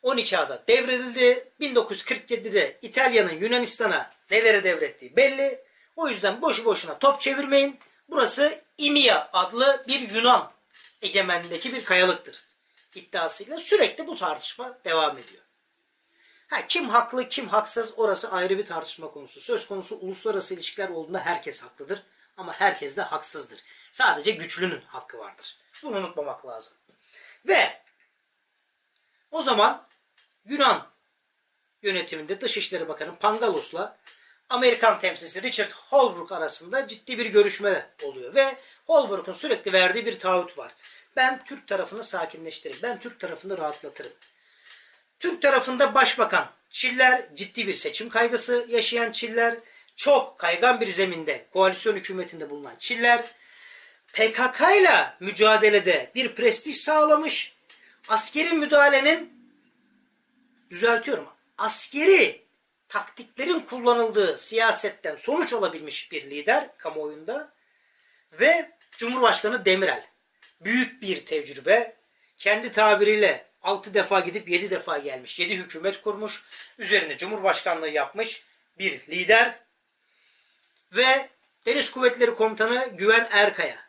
12 0.03 0.39
ada 0.39 0.65
devredildi. 0.69 1.49
1947'de 1.61 2.79
İtalya'nın 2.83 3.33
Yunanistan'a 3.33 4.11
nelere 4.31 4.65
devrettiği 4.65 5.17
belli. 5.17 5.61
O 5.97 6.09
yüzden 6.09 6.43
boşu 6.43 6.65
boşuna 6.65 6.99
top 6.99 7.21
çevirmeyin. 7.21 7.79
Burası 8.09 8.61
İmia 8.79 9.29
adlı 9.33 9.85
bir 9.89 10.11
Yunan 10.11 10.53
egemenliğindeki 11.03 11.75
bir 11.75 11.85
kayalıktır. 11.85 12.45
iddiasıyla 12.95 13.59
sürekli 13.59 14.07
bu 14.07 14.17
tartışma 14.17 14.79
devam 14.85 15.19
ediyor. 15.19 15.43
Ha, 16.49 16.67
kim 16.69 16.89
haklı 16.89 17.29
kim 17.29 17.49
haksız 17.49 17.95
orası 17.97 18.31
ayrı 18.31 18.59
bir 18.59 18.67
tartışma 18.67 19.11
konusu. 19.11 19.41
Söz 19.41 19.69
konusu 19.69 19.97
uluslararası 19.97 20.55
ilişkiler 20.55 20.89
olduğunda 20.89 21.19
herkes 21.19 21.63
haklıdır. 21.63 22.03
Ama 22.37 22.53
herkes 22.53 22.97
de 22.97 23.03
haksızdır. 23.03 23.61
Sadece 23.97 24.31
güçlünün 24.31 24.81
hakkı 24.81 25.19
vardır. 25.19 25.57
Bunu 25.83 25.97
unutmamak 25.97 26.47
lazım. 26.47 26.73
Ve 27.49 27.83
o 29.31 29.43
zaman 29.43 29.87
Yunan 30.45 30.87
yönetiminde 31.83 32.41
Dışişleri 32.41 32.89
Bakanı 32.89 33.19
Pangalos'la 33.19 33.97
Amerikan 34.49 35.01
temsilcisi 35.01 35.43
Richard 35.43 35.71
Holbrooke 35.71 36.35
arasında 36.35 36.89
ciddi 36.89 37.19
bir 37.19 37.27
görüşme 37.27 37.91
oluyor. 38.03 38.35
Ve 38.35 38.57
Holbrooke'un 38.87 39.37
sürekli 39.37 39.73
verdiği 39.73 40.07
bir 40.07 40.19
taahhüt 40.19 40.59
var. 40.59 40.73
Ben 41.17 41.45
Türk 41.45 41.69
tarafını 41.69 42.05
sakinleştiririm. 42.05 42.83
Ben 42.83 43.01
Türk 43.01 43.21
tarafını 43.21 43.59
rahatlatırım. 43.59 44.13
Türk 45.19 45.43
tarafında 45.43 45.95
başbakan 45.95 46.51
Çiller 46.71 47.35
ciddi 47.35 47.67
bir 47.67 47.75
seçim 47.75 48.09
kaygısı 48.09 48.67
yaşayan 48.69 49.13
Çiller, 49.13 49.57
çok 49.97 50.39
kaygan 50.39 50.81
bir 50.81 50.89
zeminde 50.89 51.47
koalisyon 51.53 51.97
hükümetinde 51.97 52.51
bulunan 52.51 52.77
Çiller, 52.79 53.25
PKK 54.17 54.61
ile 54.81 55.13
mücadelede 55.21 56.11
bir 56.15 56.35
prestij 56.35 56.77
sağlamış, 56.77 57.55
askeri 58.09 58.53
müdahalenin 58.53 59.33
düzeltiyorum, 60.71 61.29
askeri 61.59 62.43
taktiklerin 62.89 63.61
kullanıldığı 63.61 64.39
siyasetten 64.39 65.17
sonuç 65.17 65.53
alabilmiş 65.53 66.13
bir 66.13 66.31
lider 66.31 66.77
kamuoyunda 66.79 67.53
ve 68.33 68.71
Cumhurbaşkanı 68.97 69.65
Demirel. 69.65 70.07
Büyük 70.61 71.03
bir 71.03 71.27
tecrübe. 71.27 71.97
Kendi 72.39 72.73
tabiriyle 72.73 73.47
6 73.63 73.95
defa 73.95 74.21
gidip 74.21 74.49
7 74.49 74.71
defa 74.71 74.99
gelmiş. 74.99 75.39
7 75.39 75.57
hükümet 75.57 76.03
kurmuş. 76.03 76.45
Üzerine 76.79 77.17
Cumhurbaşkanlığı 77.17 77.89
yapmış 77.89 78.43
bir 78.79 79.07
lider. 79.07 79.59
Ve 80.93 81.29
Deniz 81.67 81.91
Kuvvetleri 81.91 82.35
Komutanı 82.35 82.89
Güven 82.97 83.29
Erkaya. 83.31 83.86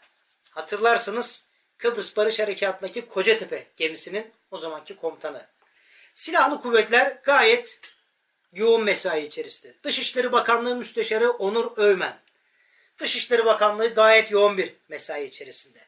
Hatırlarsınız 0.58 1.46
Kıbrıs 1.78 2.18
Barış 2.18 2.40
Harekatı'ndaki 2.40 3.08
Kocatepe 3.08 3.68
gemisinin 3.78 4.32
o 4.52 4.58
zamanki 4.58 4.96
komutanı. 4.96 5.48
Silahlı 6.14 6.62
kuvvetler 6.62 7.18
gayet 7.24 7.82
yoğun 8.54 8.84
mesai 8.84 9.26
içerisinde. 9.26 9.76
Dışişleri 9.84 10.32
Bakanlığı 10.32 10.76
Müsteşarı 10.76 11.32
Onur 11.32 11.78
Övmen. 11.78 12.20
Dışişleri 12.98 13.46
Bakanlığı 13.46 13.94
gayet 13.94 14.32
yoğun 14.32 14.58
bir 14.58 14.74
mesai 14.90 15.26
içerisinde. 15.26 15.80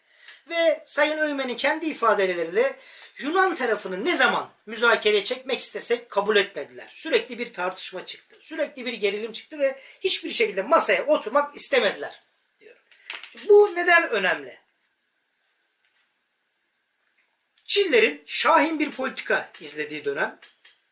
Ve 0.50 0.84
Sayın 0.86 1.18
Öymen'in 1.18 1.58
kendi 1.58 1.86
ifadeleriyle 1.86 2.76
Yunan 3.20 3.56
tarafını 3.56 4.06
ne 4.06 4.16
zaman 4.16 4.50
müzakereye 4.66 5.24
çekmek 5.24 5.60
istesek 5.60 6.10
kabul 6.10 6.36
etmediler. 6.36 6.90
Sürekli 6.94 7.40
bir 7.40 7.54
tartışma 7.54 8.06
çıktı. 8.06 8.36
Sürekli 8.42 8.86
bir 8.86 8.94
gerilim 8.94 9.32
çıktı 9.32 9.60
ve 9.60 9.80
hiçbir 10.00 10.30
şekilde 10.30 10.62
masaya 10.62 11.06
oturmak 11.06 11.56
istemediler. 11.56 12.29
Bu 13.50 13.76
neden 13.76 14.10
önemli? 14.10 14.60
Çinlerin 17.66 18.24
şahin 18.26 18.80
bir 18.80 18.92
politika 18.92 19.52
izlediği 19.60 20.06
dönem 20.06 20.40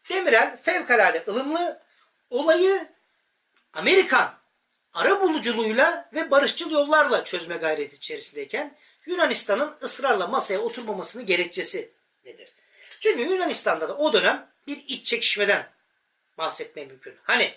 Demirel 0.09 0.57
fevkalade 0.61 1.23
ılımlı 1.27 1.81
olayı 2.29 2.87
Amerikan 3.73 4.37
ara 4.93 5.21
buluculuğuyla 5.21 6.09
ve 6.13 6.31
barışçıl 6.31 6.71
yollarla 6.71 7.23
çözme 7.23 7.57
gayreti 7.57 7.95
içerisindeyken 7.95 8.77
Yunanistan'ın 9.05 9.75
ısrarla 9.81 10.27
masaya 10.27 10.59
oturmamasını 10.59 11.23
gerekçesi 11.23 11.91
nedir? 12.25 12.49
Çünkü 12.99 13.21
Yunanistan'da 13.21 13.89
da 13.89 13.97
o 13.97 14.13
dönem 14.13 14.51
bir 14.67 14.83
iç 14.87 15.05
çekişmeden 15.05 15.69
bahsetmek 16.37 16.87
mümkün. 16.87 17.15
Hani 17.23 17.55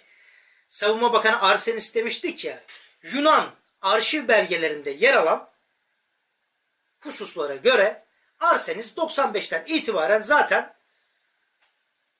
Savunma 0.68 1.12
Bakanı 1.12 1.42
Arsenis 1.42 1.94
demiştik 1.94 2.44
ya 2.44 2.62
Yunan 3.02 3.50
arşiv 3.82 4.28
belgelerinde 4.28 4.90
yer 4.90 5.14
alan 5.14 5.50
hususlara 7.00 7.56
göre 7.56 8.04
Arsenis 8.40 8.96
95'ten 8.96 9.64
itibaren 9.66 10.20
zaten 10.20 10.74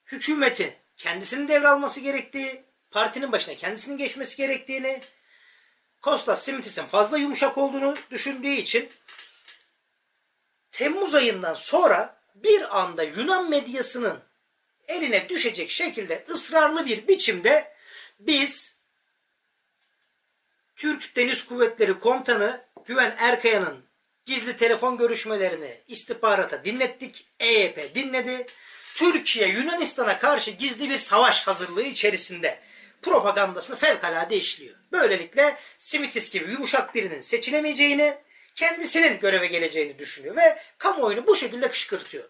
hükümeti 0.05 0.77
kendisinin 0.97 1.47
devralması 1.47 1.99
gerektiği, 1.99 2.63
partinin 2.91 3.31
başına 3.31 3.55
kendisinin 3.55 3.97
geçmesi 3.97 4.37
gerektiğini, 4.37 5.01
Kostas 6.01 6.43
Simitis'in 6.43 6.85
fazla 6.85 7.17
yumuşak 7.17 7.57
olduğunu 7.57 7.95
düşündüğü 8.11 8.51
için 8.51 8.89
Temmuz 10.71 11.15
ayından 11.15 11.53
sonra 11.53 12.21
bir 12.35 12.79
anda 12.79 13.03
Yunan 13.03 13.49
medyasının 13.49 14.19
eline 14.87 15.29
düşecek 15.29 15.69
şekilde 15.71 16.25
ısrarlı 16.29 16.85
bir 16.85 17.07
biçimde 17.07 17.73
biz 18.19 18.75
Türk 20.81 21.15
Deniz 21.15 21.45
Kuvvetleri 21.45 21.99
Komutanı 21.99 22.65
Güven 22.85 23.15
Erkaya'nın 23.17 23.85
gizli 24.25 24.57
telefon 24.57 24.97
görüşmelerini 24.97 25.81
istihbarata 25.87 26.65
dinlettik. 26.65 27.27
EYP 27.39 27.95
dinledi. 27.95 28.45
Türkiye 28.95 29.47
Yunanistan'a 29.47 30.19
karşı 30.19 30.51
gizli 30.51 30.89
bir 30.89 30.97
savaş 30.97 31.47
hazırlığı 31.47 31.83
içerisinde 31.83 32.59
propagandasını 33.01 33.75
fevkalade 33.75 34.37
işliyor. 34.37 34.75
Böylelikle 34.91 35.57
Simitis 35.77 36.31
gibi 36.31 36.51
yumuşak 36.51 36.95
birinin 36.95 37.21
seçilemeyeceğini, 37.21 38.17
kendisinin 38.55 39.19
göreve 39.19 39.47
geleceğini 39.47 39.99
düşünüyor 39.99 40.35
ve 40.35 40.57
kamuoyunu 40.77 41.27
bu 41.27 41.35
şekilde 41.35 41.67
kışkırtıyor. 41.67 42.29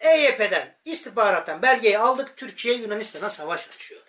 EYP'den, 0.00 0.76
istihbarattan 0.84 1.62
belgeyi 1.62 1.98
aldık. 1.98 2.36
Türkiye 2.36 2.74
Yunanistan'a 2.74 3.30
savaş 3.30 3.68
açıyor. 3.68 4.02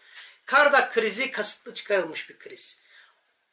Kardak 0.45 0.93
krizi 0.93 1.31
kasıtlı 1.31 1.73
çıkarılmış 1.73 2.29
bir 2.29 2.39
kriz. 2.39 2.81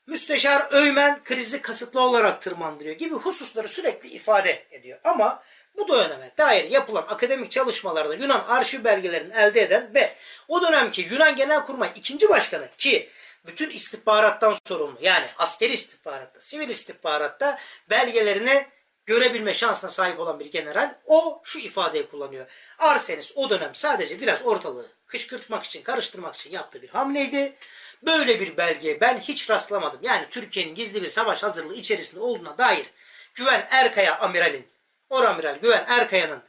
Müsteşar 0.09 0.66
Öymen 0.71 1.25
krizi 1.25 1.61
kasıtlı 1.62 2.01
olarak 2.01 2.42
tırmandırıyor 2.42 2.97
gibi 2.97 3.14
hususları 3.14 3.68
sürekli 3.68 4.09
ifade 4.09 4.66
ediyor. 4.71 4.99
Ama 5.05 5.42
bu 5.77 5.88
döneme 5.88 6.33
dair 6.38 6.71
yapılan 6.71 7.05
akademik 7.09 7.51
çalışmalarda 7.51 8.14
Yunan 8.14 8.44
arşiv 8.49 8.85
belgelerini 8.85 9.35
elde 9.35 9.62
eden 9.62 9.90
ve 9.94 10.14
o 10.49 10.62
dönemki 10.62 11.03
Yunan 11.03 11.37
Genelkurmay 11.37 11.90
ikinci 11.97 12.29
başkanı 12.29 12.68
ki 12.79 13.11
bütün 13.47 13.71
istihbarattan 13.71 14.57
sorumlu 14.68 14.99
yani 15.01 15.27
askeri 15.38 15.73
istihbaratta, 15.73 16.40
sivil 16.40 16.68
istihbaratta 16.68 17.59
belgelerini 17.90 18.66
görebilme 19.07 19.55
şansına 19.55 19.90
sahip 19.90 20.21
olan 20.21 20.40
bir 20.40 20.51
general 20.51 20.94
o 21.07 21.40
şu 21.44 21.59
ifadeyi 21.59 22.07
kullanıyor. 22.07 22.47
Arsenis 22.79 23.33
o 23.37 23.51
dönem 23.51 23.75
sadece 23.75 24.21
biraz 24.21 24.42
ortalığı 24.42 24.87
kışkırtmak 25.07 25.64
için, 25.64 25.83
karıştırmak 25.83 26.37
için 26.37 26.51
yaptığı 26.51 26.83
bir 26.83 26.88
hamleydi. 26.88 27.57
Böyle 28.02 28.40
bir 28.40 28.56
belgeye 28.56 29.00
ben 29.00 29.18
hiç 29.18 29.50
rastlamadım. 29.50 30.00
Yani 30.02 30.26
Türkiye'nin 30.30 30.74
gizli 30.74 31.02
bir 31.02 31.08
savaş 31.08 31.42
hazırlığı 31.42 31.74
içerisinde 31.74 32.20
olduğuna 32.20 32.58
dair 32.58 32.87
Güven 33.34 33.66
Erkaya 33.70 34.18
amiralin, 34.18 34.66
oramiral 35.11 35.56
Güven 35.56 35.84
Erkaya'nın 35.88 36.42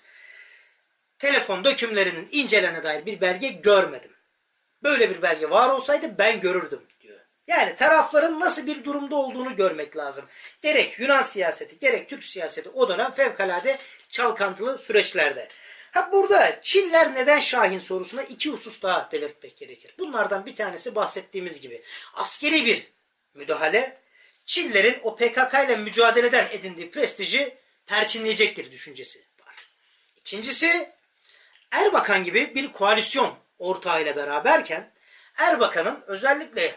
telefon 1.19 1.63
dökümlerinin 1.63 2.27
incelene 2.31 2.83
dair 2.83 3.05
bir 3.05 3.21
belge 3.21 3.47
görmedim. 3.47 4.11
Böyle 4.83 5.09
bir 5.09 5.21
belge 5.21 5.49
var 5.49 5.69
olsaydı 5.69 6.17
ben 6.17 6.39
görürdüm 6.39 6.81
diyor. 7.01 7.19
Yani 7.47 7.75
tarafların 7.75 8.39
nasıl 8.39 8.67
bir 8.67 8.83
durumda 8.83 9.15
olduğunu 9.15 9.55
görmek 9.55 9.97
lazım. 9.97 10.25
Gerek 10.61 10.99
Yunan 10.99 11.21
siyaseti 11.21 11.79
gerek 11.79 12.09
Türk 12.09 12.23
siyaseti 12.23 12.69
o 12.69 12.89
dönem 12.89 13.11
fevkalade 13.11 13.77
çalkantılı 14.09 14.77
süreçlerde. 14.77 15.47
Ha 15.91 16.11
burada 16.11 16.61
Çiller 16.61 17.15
neden 17.15 17.39
Şahin 17.39 17.79
sorusuna 17.79 18.23
iki 18.23 18.49
husus 18.49 18.81
daha 18.81 19.09
belirtmek 19.11 19.57
gerekir. 19.57 19.95
Bunlardan 19.99 20.45
bir 20.45 20.55
tanesi 20.55 20.95
bahsettiğimiz 20.95 21.61
gibi 21.61 21.83
askeri 22.13 22.65
bir 22.65 22.87
müdahale 23.33 23.97
Çillerin 24.45 24.99
o 25.03 25.15
PKK 25.15 25.53
ile 25.65 25.75
mücadeleden 25.75 26.47
edindiği 26.51 26.91
prestiji 26.91 27.57
perçinleyecektir 27.85 28.71
düşüncesi 28.71 29.19
var. 29.45 29.55
İkincisi 30.17 30.89
Erbakan 31.71 32.23
gibi 32.23 32.55
bir 32.55 32.71
koalisyon 32.71 33.35
ortağıyla 33.59 34.15
beraberken 34.15 34.91
Erbakan'ın 35.37 36.03
özellikle 36.07 36.75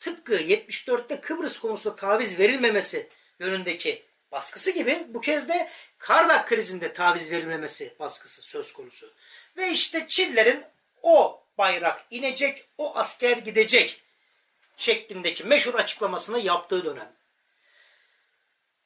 tıpkı 0.00 0.34
74'te 0.34 1.20
Kıbrıs 1.20 1.58
konusunda 1.58 1.96
taviz 1.96 2.38
verilmemesi 2.38 3.08
yönündeki 3.38 4.02
baskısı 4.32 4.70
gibi 4.70 5.06
bu 5.08 5.20
kez 5.20 5.48
de 5.48 5.68
Kardak 6.00 6.48
krizinde 6.48 6.92
taviz 6.92 7.30
verilmemesi 7.30 7.94
baskısı 7.98 8.42
söz 8.42 8.72
konusu. 8.72 9.12
Ve 9.56 9.70
işte 9.70 10.06
Çillerin 10.08 10.64
o 11.02 11.42
bayrak 11.58 12.04
inecek, 12.10 12.68
o 12.78 12.96
asker 12.96 13.36
gidecek 13.36 14.02
şeklindeki 14.76 15.44
meşhur 15.44 15.74
açıklamasını 15.74 16.38
yaptığı 16.38 16.84
dönem. 16.84 17.12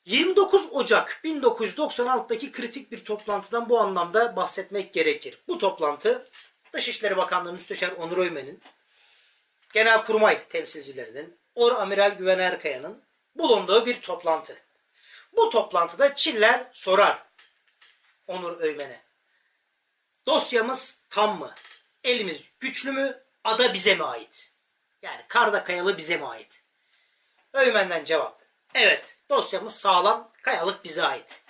29 0.05 0.69
Ocak 0.73 1.21
1996'daki 1.25 2.53
kritik 2.53 2.93
bir 2.93 3.05
toplantıdan 3.05 3.69
bu 3.69 3.81
anlamda 3.81 4.37
bahsetmek 4.37 4.95
gerekir. 4.95 5.39
Bu 5.49 5.59
toplantı 5.59 6.29
Dışişleri 6.73 7.17
Bakanlığı 7.17 7.53
Müsteşar 7.53 7.93
Onur 7.93 8.17
Öymen'in, 8.17 8.61
Genelkurmay 9.73 10.49
temsilcilerinin, 10.49 11.37
Or 11.55 11.73
Amiral 11.73 12.11
Güven 12.11 12.39
Erkaya'nın 12.39 13.03
bulunduğu 13.35 13.87
bir 13.87 14.01
toplantı. 14.01 14.64
Bu 15.37 15.51
toplantıda 15.51 16.15
Çiller 16.15 16.67
sorar 16.73 17.23
Onur 18.27 18.61
Öymen'e. 18.61 19.01
Dosyamız 20.27 21.01
tam 21.11 21.39
mı? 21.39 21.55
Elimiz 22.05 22.51
güçlü 22.61 22.93
mü? 22.93 23.23
Ada 23.45 23.75
bize 23.75 23.95
mi 23.95 24.05
ait? 24.05 24.53
Yani 25.03 25.25
Karda 25.29 25.65
Kayalı 25.65 25.99
bize 25.99 26.17
mi 26.17 26.27
ait? 26.27 26.63
Öymen'den 27.53 28.05
cevap. 28.05 28.45
Evet, 28.75 29.19
dosyamız 29.31 29.75
sağlam, 29.75 30.33
kayalık 30.43 30.85
bize 30.85 31.03
ait. 31.03 31.43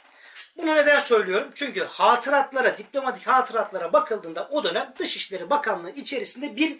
Bunu 0.56 0.74
neden 0.74 1.00
söylüyorum? 1.00 1.52
Çünkü 1.54 1.84
hatıratlara, 1.84 2.78
diplomatik 2.78 3.26
hatıratlara 3.26 3.92
bakıldığında 3.92 4.48
o 4.50 4.64
dönem 4.64 4.94
Dışişleri 4.98 5.50
Bakanlığı 5.50 5.90
içerisinde 5.90 6.56
bir 6.56 6.78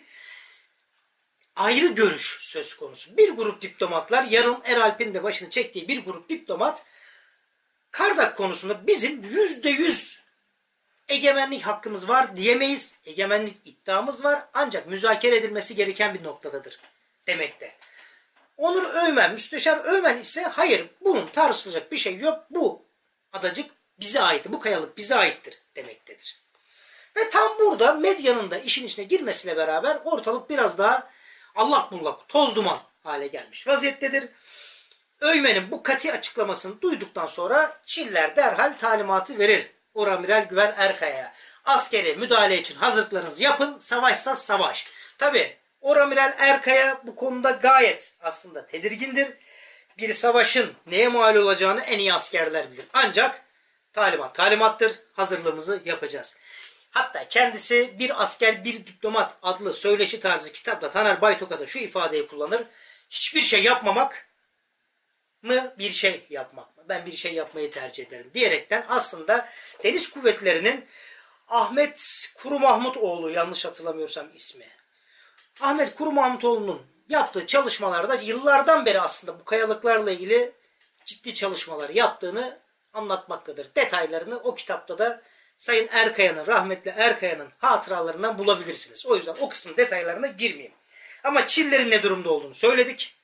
ayrı 1.56 1.86
görüş 1.86 2.38
söz 2.40 2.74
konusu. 2.74 3.16
Bir 3.16 3.30
grup 3.30 3.62
diplomatlar, 3.62 4.24
yarın 4.24 4.60
Eralp'in 4.64 5.14
de 5.14 5.22
başını 5.22 5.50
çektiği 5.50 5.88
bir 5.88 6.04
grup 6.04 6.28
diplomat 6.28 6.84
Kardak 7.94 8.36
konusunda 8.36 8.86
bizim 8.86 9.22
yüzde 9.22 9.70
yüz 9.70 10.20
egemenlik 11.08 11.62
hakkımız 11.62 12.08
var 12.08 12.36
diyemeyiz. 12.36 12.98
Egemenlik 13.04 13.56
iddiamız 13.64 14.24
var 14.24 14.42
ancak 14.54 14.86
müzakere 14.86 15.36
edilmesi 15.36 15.74
gereken 15.74 16.14
bir 16.14 16.24
noktadadır 16.24 16.78
demekte. 17.26 17.76
Onur 18.56 18.94
Öymen, 18.94 19.32
Müsteşar 19.32 19.84
Öymen 19.84 20.18
ise 20.18 20.42
hayır 20.42 20.86
bunun 21.00 21.26
tartışılacak 21.26 21.92
bir 21.92 21.96
şey 21.96 22.18
yok. 22.18 22.46
Bu 22.50 22.86
adacık 23.32 23.70
bize 24.00 24.20
ait, 24.20 24.46
bu 24.48 24.60
kayalık 24.60 24.96
bize 24.96 25.14
aittir 25.14 25.58
demektedir. 25.76 26.42
Ve 27.16 27.28
tam 27.28 27.58
burada 27.58 27.94
medyanın 27.94 28.50
da 28.50 28.58
işin 28.58 28.86
içine 28.86 29.04
girmesiyle 29.04 29.56
beraber 29.56 30.00
ortalık 30.04 30.50
biraz 30.50 30.78
daha 30.78 31.10
allak 31.54 31.92
bullak, 31.92 32.28
toz 32.28 32.56
duman 32.56 32.78
hale 33.02 33.26
gelmiş 33.26 33.66
vaziyettedir. 33.66 34.28
Öymen'in 35.20 35.70
bu 35.70 35.82
kati 35.82 36.12
açıklamasını 36.12 36.80
duyduktan 36.80 37.26
sonra 37.26 37.80
Çiller 37.86 38.36
derhal 38.36 38.78
talimatı 38.78 39.38
verir. 39.38 39.66
Oramiral 39.94 40.48
Güven 40.48 40.74
Erkaya'ya. 40.76 41.34
Askeri 41.64 42.14
müdahale 42.14 42.58
için 42.58 42.74
hazırlıklarınızı 42.74 43.42
yapın, 43.42 43.78
savaşsa 43.78 44.34
savaş. 44.34 44.86
Tabi 45.18 45.56
Oramiral 45.80 46.34
Erkaya 46.38 47.00
bu 47.06 47.16
konuda 47.16 47.50
gayet 47.50 48.16
aslında 48.20 48.66
tedirgindir. 48.66 49.28
Bir 49.98 50.14
savaşın 50.14 50.72
neye 50.86 51.08
mal 51.08 51.36
olacağını 51.36 51.80
en 51.80 51.98
iyi 51.98 52.14
askerler 52.14 52.72
bilir. 52.72 52.84
Ancak 52.92 53.42
talimat 53.92 54.34
talimattır. 54.34 54.92
Hazırlığımızı 55.12 55.82
yapacağız. 55.84 56.36
Hatta 56.90 57.28
kendisi 57.28 57.98
bir 57.98 58.22
asker 58.22 58.64
bir 58.64 58.86
diplomat 58.86 59.36
adlı 59.42 59.74
söyleşi 59.74 60.20
tarzı 60.20 60.52
kitapta 60.52 60.90
Taner 60.90 61.20
Baytoka'da 61.20 61.66
şu 61.66 61.78
ifadeyi 61.78 62.26
kullanır. 62.26 62.62
Hiçbir 63.10 63.42
şey 63.42 63.62
yapmamak 63.62 64.26
mı 65.44 65.74
bir 65.78 65.90
şey 65.90 66.26
yapmak 66.30 66.76
mı? 66.76 66.84
Ben 66.88 67.06
bir 67.06 67.12
şey 67.12 67.34
yapmayı 67.34 67.70
tercih 67.70 68.06
ederim 68.06 68.30
diyerekten 68.34 68.86
aslında 68.88 69.48
deniz 69.84 70.10
kuvvetlerinin 70.10 70.84
Ahmet 71.48 72.26
Kuru 72.36 72.58
Mahmutoğlu 72.58 73.30
yanlış 73.30 73.64
hatırlamıyorsam 73.64 74.26
ismi. 74.34 74.66
Ahmet 75.60 75.94
Kuru 75.94 76.12
Mahmutoğlu'nun 76.12 76.82
yaptığı 77.08 77.46
çalışmalarda 77.46 78.14
yıllardan 78.14 78.86
beri 78.86 79.00
aslında 79.00 79.40
bu 79.40 79.44
kayalıklarla 79.44 80.10
ilgili 80.10 80.52
ciddi 81.04 81.34
çalışmalar 81.34 81.90
yaptığını 81.90 82.58
anlatmaktadır. 82.92 83.74
Detaylarını 83.74 84.38
o 84.38 84.54
kitapta 84.54 84.98
da 84.98 85.22
Sayın 85.58 85.88
Erkaya'nın, 85.92 86.46
rahmetli 86.46 86.94
Erkaya'nın 86.96 87.48
hatıralarından 87.58 88.38
bulabilirsiniz. 88.38 89.06
O 89.06 89.16
yüzden 89.16 89.36
o 89.40 89.48
kısmın 89.48 89.76
detaylarına 89.76 90.26
girmeyeyim. 90.26 90.74
Ama 91.24 91.46
Çillerin 91.46 91.90
ne 91.90 92.02
durumda 92.02 92.30
olduğunu 92.30 92.54
söyledik. 92.54 93.16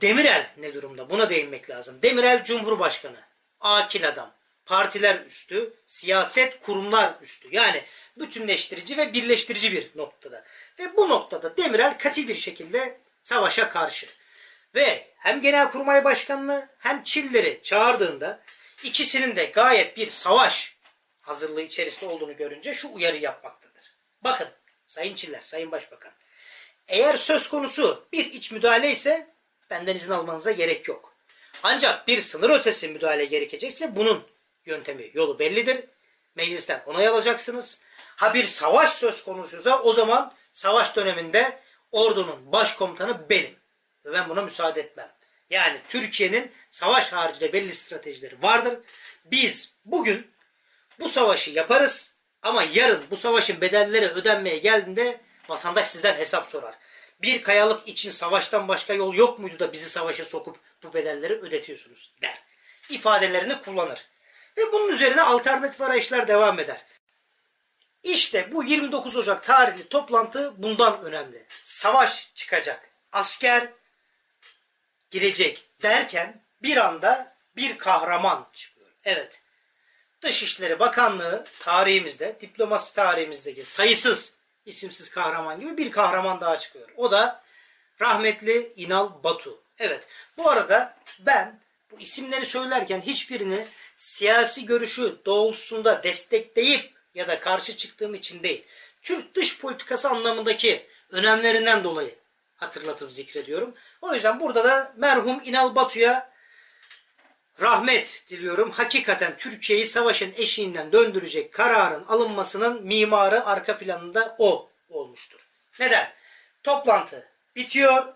Demirel 0.00 0.50
ne 0.56 0.74
durumda? 0.74 1.10
Buna 1.10 1.30
değinmek 1.30 1.70
lazım. 1.70 2.02
Demirel 2.02 2.44
Cumhurbaşkanı. 2.44 3.20
Akil 3.60 4.08
adam. 4.08 4.34
Partiler 4.66 5.20
üstü, 5.20 5.74
siyaset 5.86 6.60
kurumlar 6.62 7.14
üstü. 7.22 7.48
Yani 7.52 7.84
bütünleştirici 8.16 8.96
ve 8.96 9.12
birleştirici 9.12 9.72
bir 9.72 9.90
noktada. 9.94 10.44
Ve 10.78 10.96
bu 10.96 11.08
noktada 11.08 11.56
Demirel 11.56 11.98
katı 11.98 12.28
bir 12.28 12.34
şekilde 12.34 13.00
savaşa 13.22 13.70
karşı. 13.70 14.06
Ve 14.74 15.06
hem 15.16 15.40
Genelkurmay 15.40 16.04
Başkanlığı 16.04 16.68
hem 16.78 17.04
Çilleri 17.04 17.60
çağırdığında 17.62 18.42
ikisinin 18.82 19.36
de 19.36 19.44
gayet 19.44 19.96
bir 19.96 20.06
savaş 20.06 20.76
hazırlığı 21.20 21.62
içerisinde 21.62 22.10
olduğunu 22.10 22.36
görünce 22.36 22.74
şu 22.74 22.92
uyarı 22.92 23.16
yapmaktadır. 23.16 23.96
Bakın 24.24 24.48
Sayın 24.86 25.14
Çiller, 25.14 25.40
Sayın 25.40 25.72
Başbakan. 25.72 26.12
Eğer 26.88 27.16
söz 27.16 27.48
konusu 27.48 28.08
bir 28.12 28.32
iç 28.32 28.52
müdahale 28.52 28.90
ise 28.90 29.35
benden 29.70 29.94
izin 29.94 30.12
almanıza 30.12 30.52
gerek 30.52 30.88
yok. 30.88 31.14
Ancak 31.62 32.08
bir 32.08 32.20
sınır 32.20 32.50
ötesi 32.50 32.88
müdahale 32.88 33.24
gerekecekse 33.24 33.96
bunun 33.96 34.26
yöntemi, 34.66 35.10
yolu 35.14 35.38
bellidir. 35.38 35.84
Meclisten 36.34 36.82
onay 36.86 37.08
alacaksınız. 37.08 37.80
Ha 38.16 38.34
bir 38.34 38.44
savaş 38.44 38.90
söz 38.90 39.24
konusuysa 39.24 39.82
o 39.82 39.92
zaman 39.92 40.32
savaş 40.52 40.96
döneminde 40.96 41.60
ordunun 41.92 42.52
başkomutanı 42.52 43.30
benim. 43.30 43.56
Ve 44.04 44.12
ben 44.12 44.28
buna 44.28 44.42
müsaade 44.42 44.80
etmem. 44.80 45.12
Yani 45.50 45.80
Türkiye'nin 45.88 46.52
savaş 46.70 47.12
haricinde 47.12 47.52
belli 47.52 47.74
stratejileri 47.74 48.42
vardır. 48.42 48.78
Biz 49.24 49.74
bugün 49.84 50.30
bu 51.00 51.08
savaşı 51.08 51.50
yaparız 51.50 52.14
ama 52.42 52.62
yarın 52.62 53.04
bu 53.10 53.16
savaşın 53.16 53.60
bedelleri 53.60 54.08
ödenmeye 54.08 54.58
geldiğinde 54.58 55.20
vatandaş 55.48 55.86
sizden 55.86 56.14
hesap 56.14 56.48
sorar. 56.48 56.74
Bir 57.20 57.42
kayalık 57.42 57.88
için 57.88 58.10
savaştan 58.10 58.68
başka 58.68 58.94
yol 58.94 59.14
yok 59.14 59.38
muydu 59.38 59.58
da 59.58 59.72
bizi 59.72 59.90
savaşa 59.90 60.24
sokup 60.24 60.60
bu 60.82 60.94
bedelleri 60.94 61.34
ödetiyorsunuz 61.34 62.14
der. 62.22 62.42
İfadelerini 62.90 63.62
kullanır. 63.62 64.06
Ve 64.56 64.72
bunun 64.72 64.88
üzerine 64.88 65.22
alternatif 65.22 65.80
arayışlar 65.80 66.28
devam 66.28 66.58
eder. 66.58 66.84
İşte 68.02 68.52
bu 68.52 68.64
29 68.64 69.16
Ocak 69.16 69.44
tarihli 69.44 69.88
toplantı 69.88 70.54
bundan 70.56 71.02
önemli. 71.02 71.46
Savaş 71.62 72.30
çıkacak. 72.34 72.90
Asker 73.12 73.68
girecek 75.10 75.68
derken 75.82 76.42
bir 76.62 76.76
anda 76.76 77.36
bir 77.56 77.78
kahraman 77.78 78.48
çıkıyor. 78.52 78.90
Evet. 79.04 79.42
Dışişleri 80.22 80.78
Bakanlığı 80.78 81.44
tarihimizde, 81.60 82.36
diplomasi 82.40 82.94
tarihimizdeki 82.94 83.64
sayısız 83.64 84.35
isimsiz 84.66 85.10
kahraman 85.10 85.60
gibi 85.60 85.76
bir 85.76 85.90
kahraman 85.90 86.40
daha 86.40 86.58
çıkıyor. 86.58 86.88
O 86.96 87.10
da 87.10 87.42
rahmetli 88.00 88.72
İnal 88.76 89.22
Batu. 89.24 89.62
Evet. 89.78 90.06
Bu 90.36 90.50
arada 90.50 90.96
ben 91.20 91.60
bu 91.90 92.00
isimleri 92.00 92.46
söylerken 92.46 93.00
hiçbirini 93.00 93.66
siyasi 93.96 94.66
görüşü 94.66 95.16
doğrultusunda 95.26 96.02
destekleyip 96.02 96.94
ya 97.14 97.28
da 97.28 97.40
karşı 97.40 97.76
çıktığım 97.76 98.14
için 98.14 98.42
değil. 98.42 98.64
Türk 99.02 99.34
dış 99.34 99.60
politikası 99.60 100.10
anlamındaki 100.10 100.86
önemlerinden 101.10 101.84
dolayı 101.84 102.14
hatırlatıp 102.56 103.12
zikrediyorum. 103.12 103.74
O 104.00 104.14
yüzden 104.14 104.40
burada 104.40 104.64
da 104.64 104.94
merhum 104.96 105.40
İnal 105.44 105.74
Batu'ya 105.74 106.35
rahmet 107.60 108.24
diliyorum. 108.28 108.70
Hakikaten 108.70 109.36
Türkiye'yi 109.36 109.86
savaşın 109.86 110.32
eşiğinden 110.36 110.92
döndürecek 110.92 111.52
kararın 111.52 112.04
alınmasının 112.04 112.86
mimarı 112.86 113.46
arka 113.46 113.78
planında 113.78 114.36
o 114.38 114.70
olmuştur. 114.88 115.48
Neden? 115.80 116.12
Toplantı 116.62 117.28
bitiyor. 117.56 118.14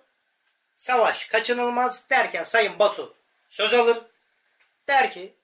Savaş 0.76 1.24
kaçınılmaz 1.24 2.10
derken 2.10 2.42
Sayın 2.42 2.78
Batu 2.78 3.14
söz 3.48 3.74
alır. 3.74 3.98
Der 4.88 5.12
ki 5.12 5.34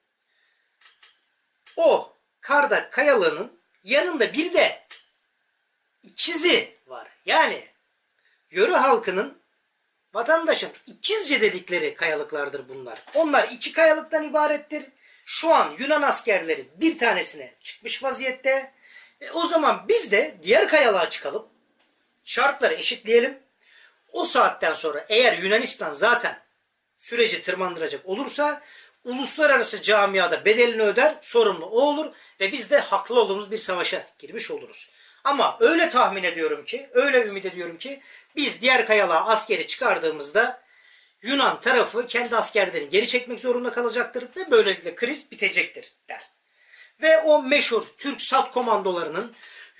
o 1.75 2.13
Kardak 2.41 2.93
Kayalığı'nın 2.93 3.59
yanında 3.83 4.33
bir 4.33 4.53
de 4.53 4.87
ikizi 6.03 6.77
var. 6.87 7.07
Yani 7.25 7.67
yörü 8.51 8.73
halkının 8.73 9.41
vatandaşın 10.17 10.69
ikizce 10.87 11.41
dedikleri 11.41 11.95
kayalıklardır 11.95 12.69
bunlar. 12.69 13.03
Onlar 13.13 13.47
iki 13.51 13.71
kayalıktan 13.71 14.23
ibarettir. 14.23 14.83
Şu 15.25 15.53
an 15.53 15.75
Yunan 15.79 16.01
askerleri 16.01 16.67
bir 16.75 16.97
tanesine 16.97 17.53
çıkmış 17.63 18.03
vaziyette. 18.03 18.71
E, 19.21 19.31
o 19.31 19.47
zaman 19.47 19.85
biz 19.87 20.11
de 20.11 20.37
diğer 20.43 20.67
kayalığa 20.67 21.09
çıkalım. 21.09 21.47
Şartları 22.25 22.73
eşitleyelim. 22.73 23.39
O 24.11 24.25
saatten 24.25 24.73
sonra 24.73 25.05
eğer 25.09 25.37
Yunanistan 25.37 25.93
zaten 25.93 26.39
süreci 26.95 27.41
tırmandıracak 27.41 28.05
olursa 28.05 28.61
uluslararası 29.03 29.81
camiada 29.81 30.45
bedelini 30.45 30.81
öder, 30.81 31.15
sorumlu 31.21 31.65
o 31.65 31.81
olur 31.81 32.13
ve 32.39 32.51
biz 32.51 32.71
de 32.71 32.79
haklı 32.79 33.19
olduğumuz 33.19 33.51
bir 33.51 33.57
savaşa 33.57 34.07
girmiş 34.19 34.51
oluruz. 34.51 34.89
Ama 35.23 35.57
öyle 35.59 35.89
tahmin 35.89 36.23
ediyorum 36.23 36.65
ki, 36.65 36.89
öyle 36.93 37.25
ümit 37.25 37.45
ediyorum 37.45 37.77
ki 37.77 38.01
biz 38.37 38.61
diğer 38.61 38.87
kayalığa 38.87 39.25
askeri 39.25 39.67
çıkardığımızda 39.67 40.67
Yunan 41.21 41.61
tarafı 41.61 42.07
kendi 42.07 42.35
askerlerini 42.35 42.89
geri 42.89 43.07
çekmek 43.07 43.39
zorunda 43.39 43.71
kalacaktır 43.71 44.23
ve 44.37 44.51
böylelikle 44.51 44.95
kriz 44.95 45.31
bitecektir 45.31 45.93
der. 46.09 46.29
Ve 47.01 47.17
o 47.17 47.43
meşhur 47.43 47.83
Türk 47.97 48.21
sat 48.21 48.51
komandolarının 48.51 49.33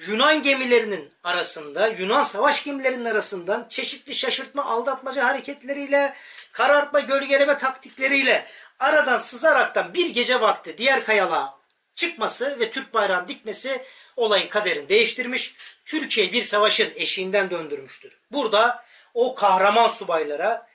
Yunan 0.07 0.43
gemilerinin 0.43 1.13
arasında, 1.23 1.87
Yunan 1.87 2.23
savaş 2.23 2.63
gemilerinin 2.63 3.05
arasından 3.05 3.65
çeşitli 3.69 4.15
şaşırtma, 4.15 4.65
aldatmaca 4.65 5.25
hareketleriyle, 5.25 6.13
karartma, 6.51 6.99
gölgeleme 6.99 7.57
taktikleriyle 7.57 8.47
aradan 8.79 9.17
sızaraktan 9.17 9.93
bir 9.93 10.09
gece 10.09 10.41
vakti 10.41 10.77
diğer 10.77 11.05
kayalığa 11.05 11.57
çıkması 11.95 12.59
ve 12.59 12.71
Türk 12.71 12.93
bayrağını 12.93 13.27
dikmesi 13.27 13.81
olayın 14.17 14.47
kaderini 14.47 14.89
değiştirmiş. 14.89 15.55
Türkiye 15.85 16.33
bir 16.33 16.43
savaşın 16.43 16.93
eşiğinden 16.95 17.49
döndürmüştür. 17.49 18.19
Burada 18.31 18.85
o 19.13 19.35
kahraman 19.35 19.87
subaylara 19.87 20.67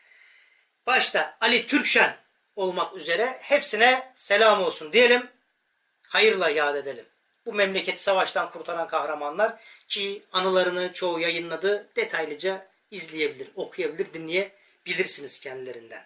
başta 0.86 1.36
Ali 1.40 1.66
Türkşen 1.66 2.16
olmak 2.56 2.96
üzere 2.96 3.38
hepsine 3.40 4.12
selam 4.14 4.62
olsun 4.62 4.92
diyelim. 4.92 5.28
Hayırla 6.08 6.48
yad 6.48 6.76
edelim. 6.76 7.06
Bu 7.46 7.52
memleketi 7.52 8.02
savaştan 8.02 8.50
kurtaran 8.50 8.88
kahramanlar 8.88 9.54
ki 9.88 10.22
anılarını 10.32 10.92
çoğu 10.92 11.20
yayınladı 11.20 11.88
detaylıca 11.96 12.66
izleyebilir, 12.90 13.50
okuyabilir, 13.54 14.14
dinleyebilirsiniz 14.14 15.40
kendilerinden. 15.40 16.04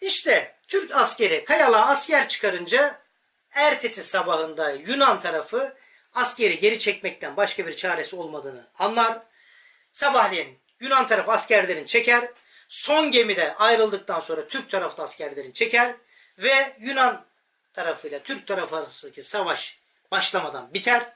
İşte 0.00 0.56
Türk 0.68 0.94
askeri 0.94 1.44
Kayalığa 1.44 1.86
asker 1.86 2.28
çıkarınca 2.28 3.00
ertesi 3.50 4.02
sabahında 4.02 4.70
Yunan 4.70 5.20
tarafı 5.20 5.76
askeri 6.14 6.58
geri 6.58 6.78
çekmekten 6.78 7.36
başka 7.36 7.66
bir 7.66 7.76
çaresi 7.76 8.16
olmadığını 8.16 8.66
anlar. 8.78 9.18
Sabahleyin 9.92 10.58
Yunan 10.80 11.06
tarafı 11.06 11.32
askerlerini 11.32 11.86
çeker. 11.86 12.30
Son 12.68 13.10
gemide 13.10 13.54
ayrıldıktan 13.54 14.20
sonra 14.20 14.48
Türk 14.48 14.70
tarafı 14.70 15.02
askerlerini 15.02 15.52
çeker 15.52 15.94
ve 16.38 16.76
Yunan 16.80 17.26
tarafıyla 17.72 18.18
Türk 18.18 18.46
tarafı 18.46 18.76
arasındaki 18.76 19.22
savaş 19.22 19.78
başlamadan 20.10 20.74
biter. 20.74 21.12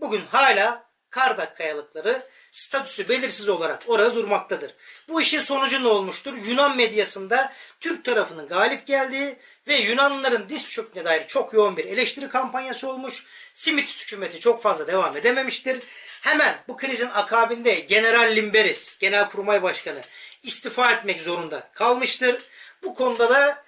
Bugün 0.00 0.26
hala 0.26 0.88
Kardak 1.10 1.56
kayalıkları 1.56 2.28
statüsü 2.52 3.08
belirsiz 3.08 3.48
olarak 3.48 3.82
orada 3.86 4.14
durmaktadır. 4.14 4.74
Bu 5.08 5.20
işin 5.20 5.40
sonucu 5.40 5.82
ne 5.82 5.88
olmuştur? 5.88 6.36
Yunan 6.48 6.76
medyasında 6.76 7.52
Türk 7.80 8.04
tarafının 8.04 8.48
galip 8.48 8.86
geldiği 8.86 9.36
ve 9.68 9.76
Yunanlıların 9.76 10.48
diz 10.48 10.70
çöküne 10.70 11.04
dair 11.04 11.26
çok 11.26 11.52
yoğun 11.52 11.76
bir 11.76 11.84
eleştiri 11.84 12.28
kampanyası 12.28 12.90
olmuş. 12.90 13.24
Simitis 13.54 14.04
hükümeti 14.04 14.40
çok 14.40 14.62
fazla 14.62 14.86
devam 14.86 15.16
edememiştir. 15.16 15.82
Hemen 16.20 16.58
bu 16.68 16.76
krizin 16.76 17.10
akabinde 17.14 17.74
General 17.74 18.36
Limberis, 18.36 18.98
Genelkurmay 18.98 19.62
Başkanı 19.62 20.00
istifa 20.42 20.92
etmek 20.92 21.20
zorunda 21.20 21.70
kalmıştır. 21.74 22.42
Bu 22.82 22.94
konuda 22.94 23.30
da 23.30 23.64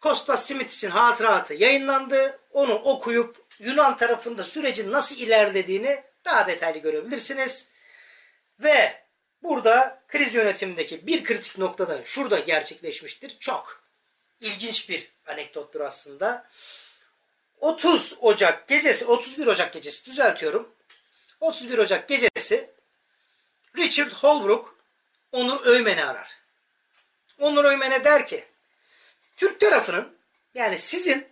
Kostas 0.00 0.46
Simitis'in 0.46 0.90
hatıratı 0.90 1.54
yayınlandı. 1.54 2.38
Onu 2.52 2.74
okuyup 2.74 3.36
Yunan 3.58 3.96
tarafında 3.96 4.44
sürecin 4.44 4.92
nasıl 4.92 5.16
ilerlediğini 5.16 6.02
daha 6.24 6.46
detaylı 6.46 6.78
görebilirsiniz. 6.78 7.68
Ve 8.62 9.04
burada 9.42 10.02
kriz 10.08 10.34
yönetimindeki 10.34 11.06
bir 11.06 11.24
kritik 11.24 11.58
nokta 11.58 11.88
da 11.88 12.04
şurada 12.04 12.38
gerçekleşmiştir. 12.38 13.38
Çok 13.40 13.82
ilginç 14.40 14.88
bir 14.88 15.12
anekdottur 15.26 15.80
aslında. 15.80 16.48
30 17.58 18.16
Ocak 18.20 18.68
gecesi, 18.68 19.06
31 19.06 19.46
Ocak 19.46 19.72
gecesi 19.72 20.06
düzeltiyorum. 20.06 20.74
31 21.40 21.78
Ocak 21.78 22.08
gecesi 22.08 22.70
Richard 23.76 24.12
Holbrook 24.12 24.76
Onur 25.32 25.66
Öymen'i 25.66 26.04
arar. 26.04 26.38
Onur 27.38 27.64
Öymen'e 27.64 28.04
der 28.04 28.26
ki 28.26 28.44
Türk 29.36 29.60
tarafının 29.60 30.16
yani 30.54 30.78
sizin 30.78 31.28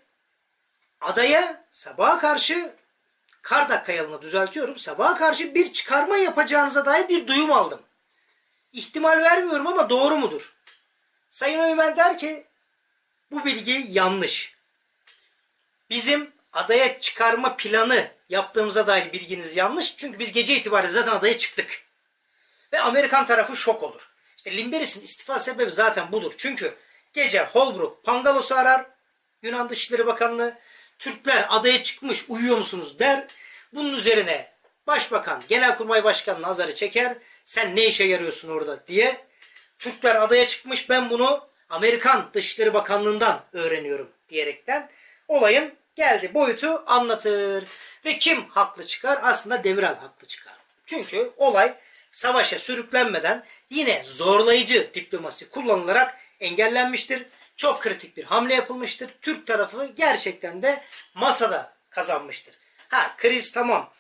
adaya 1.01 1.65
sabaha 1.71 2.21
karşı 2.21 2.75
Kardak 3.43 3.87
kayalını 3.87 4.23
düzeltiyorum. 4.23 4.79
Sabaha 4.79 5.19
karşı 5.19 5.55
bir 5.55 5.73
çıkarma 5.73 6.17
yapacağınıza 6.17 6.87
dair 6.87 7.09
bir 7.09 7.27
duyum 7.27 7.53
aldım. 7.53 7.81
İhtimal 8.73 9.19
vermiyorum 9.23 9.67
ama 9.67 9.91
doğru 9.91 10.17
mudur? 10.17 10.57
Sayın 11.31 11.59
Öymen 11.59 11.97
der 11.97 12.19
ki 12.19 12.47
bu 13.31 13.45
bilgi 13.45 13.87
yanlış. 13.89 14.55
Bizim 15.91 16.33
adaya 16.53 17.01
çıkarma 17.01 17.57
planı 17.57 18.11
yaptığımıza 18.29 18.87
dair 18.87 19.13
bilginiz 19.13 19.57
yanlış. 19.57 19.97
Çünkü 19.97 20.19
biz 20.19 20.33
gece 20.33 20.57
itibariyle 20.57 20.93
zaten 20.93 21.13
adaya 21.13 21.39
çıktık. 21.39 21.83
Ve 22.73 22.81
Amerikan 22.81 23.27
tarafı 23.27 23.57
şok 23.57 23.83
olur. 23.83 24.11
İşte 24.37 24.57
Limberis'in 24.57 25.03
istifa 25.03 25.39
sebebi 25.39 25.71
zaten 25.71 26.13
budur. 26.13 26.35
Çünkü 26.39 26.75
gece 27.13 27.45
Holbrook 27.45 28.05
Pangalos'u 28.05 28.55
arar. 28.55 28.87
Yunan 29.43 29.69
Dışişleri 29.69 30.07
Bakanlığı. 30.07 30.59
Türkler 30.99 31.47
adaya 31.49 31.83
çıkmış 31.83 32.25
uyuyor 32.29 32.59
musunuz 32.59 32.99
der. 32.99 33.27
Bunun 33.75 33.97
üzerine 33.97 34.53
Başbakan 34.87 35.43
Genelkurmay 35.49 36.05
Başkanı 36.05 36.43
nazarı 36.43 36.75
çeker. 36.75 37.17
Sen 37.45 37.77
ne 37.77 37.87
işe 37.87 38.05
yarıyorsun 38.05 38.49
orada 38.49 38.87
diye. 38.87 39.27
Türkler 39.79 40.23
adaya 40.23 40.47
çıkmış 40.47 40.91
ben 40.91 41.11
bunu 41.11 41.49
Amerikan 41.71 42.31
Dışişleri 42.35 42.75
Bakanlığı'ndan 42.75 43.45
öğreniyorum 43.53 44.11
diyerekten 44.29 44.91
olayın 45.29 45.73
geldi 45.97 46.35
boyutu 46.35 46.83
anlatır. 46.87 47.65
Ve 48.05 48.19
kim 48.19 48.49
haklı 48.49 48.87
çıkar? 48.87 49.19
Aslında 49.23 49.65
Demirel 49.65 49.95
haklı 49.95 50.27
çıkar. 50.27 50.55
Çünkü 50.87 51.31
olay 51.37 51.75
savaşa 52.13 52.59
sürüklenmeden 52.59 53.45
yine 53.71 54.03
zorlayıcı 54.07 54.91
diplomasi 54.95 55.51
kullanılarak 55.51 56.19
engellenmiştir. 56.41 57.27
Çok 57.59 57.83
kritik 57.83 58.17
bir 58.17 58.25
hamle 58.25 58.55
yapılmıştır. 58.55 59.11
Türk 59.21 59.47
tarafı 59.47 59.87
gerçekten 59.97 60.63
de 60.63 60.83
masada 61.15 61.73
kazanmıştır. 61.91 62.55
Ha 62.89 63.15
kriz 63.17 63.53
tamam. 63.53 63.93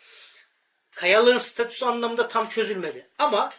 Kayalığın 0.90 1.38
statüsü 1.38 1.84
anlamında 1.84 2.28
tam 2.28 2.48
çözülmedi. 2.48 3.06
Ama 3.18 3.52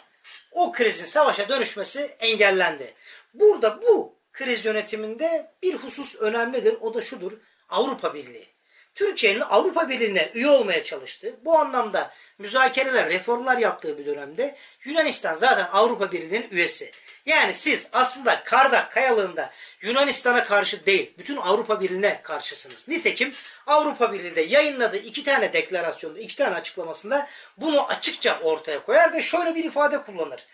o 0.52 0.72
krizin 0.72 1.06
savaşa 1.06 1.50
dönüşmesi 1.50 2.16
engellendi. 2.20 2.94
Burada 3.34 3.82
bu 3.82 4.16
kriz 4.34 4.66
yönetiminde 4.66 5.52
bir 5.62 5.76
husus 5.76 6.16
önemlidir. 6.16 6.78
O 6.82 6.94
da 6.94 7.02
şudur. 7.02 7.32
Avrupa 7.70 8.14
Birliği. 8.14 8.48
Türkiye'nin 8.96 9.40
Avrupa 9.42 9.90
Birliği'ne 9.90 10.32
üye 10.34 10.50
olmaya 10.50 10.84
çalıştı. 10.84 11.36
Bu 11.46 11.58
anlamda 11.58 12.14
müzakereler, 12.38 13.10
reformlar 13.10 13.58
yaptığı 13.58 13.98
bir 13.98 14.06
dönemde 14.06 14.56
Yunanistan 14.84 15.36
zaten 15.36 15.68
Avrupa 15.72 16.12
Birliği'nin 16.12 16.48
üyesi. 16.52 16.92
Yani 17.30 17.54
siz 17.54 17.90
aslında 17.94 18.44
Kardak 18.44 18.92
Kayalığında 18.92 19.52
Yunanistan'a 19.82 20.44
karşı 20.44 20.86
değil, 20.86 21.14
bütün 21.18 21.38
Avrupa 21.38 21.82
Birliği'ne 21.82 22.22
karşısınız. 22.24 22.88
Nitekim 22.88 23.34
Avrupa 23.68 24.14
Birliği 24.14 24.36
de 24.36 24.42
yayınladığı 24.42 24.98
iki 24.98 25.24
tane 25.24 25.54
deklarasyonda, 25.54 26.20
iki 26.20 26.36
tane 26.36 26.56
açıklamasında 26.56 27.28
bunu 27.58 27.88
açıkça 27.88 28.40
ortaya 28.40 28.86
koyar 28.86 29.14
ve 29.14 29.22
şöyle 29.22 29.56
bir 29.56 29.64
ifade 29.64 30.02
kullanır. 30.02 30.46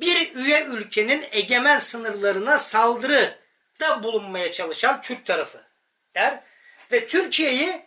Bir 0.00 0.36
üye 0.36 0.64
ülkenin 0.64 1.24
egemen 1.30 1.78
sınırlarına 1.78 2.58
saldırı 2.58 3.38
da 3.80 4.02
bulunmaya 4.02 4.52
çalışan 4.52 5.00
Türk 5.00 5.26
tarafı 5.26 5.60
der 6.14 6.40
ve 6.92 7.06
Türkiye'yi 7.06 7.82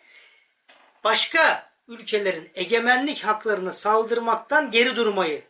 başka 1.03 1.69
ülkelerin 1.87 2.49
egemenlik 2.55 3.25
haklarını 3.25 3.73
saldırmaktan 3.73 4.71
geri 4.71 4.95
durmayı 4.95 5.41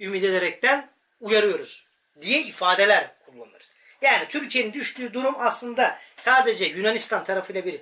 ümit 0.00 0.24
ederekten 0.24 0.88
uyarıyoruz 1.20 1.83
diye 2.20 2.42
ifadeler 2.42 3.10
kullanılır. 3.26 3.68
Yani 4.02 4.28
Türkiye'nin 4.28 4.72
düştüğü 4.72 5.14
durum 5.14 5.34
aslında 5.38 5.98
sadece 6.14 6.64
Yunanistan 6.64 7.24
tarafıyla 7.24 7.64
bir 7.64 7.80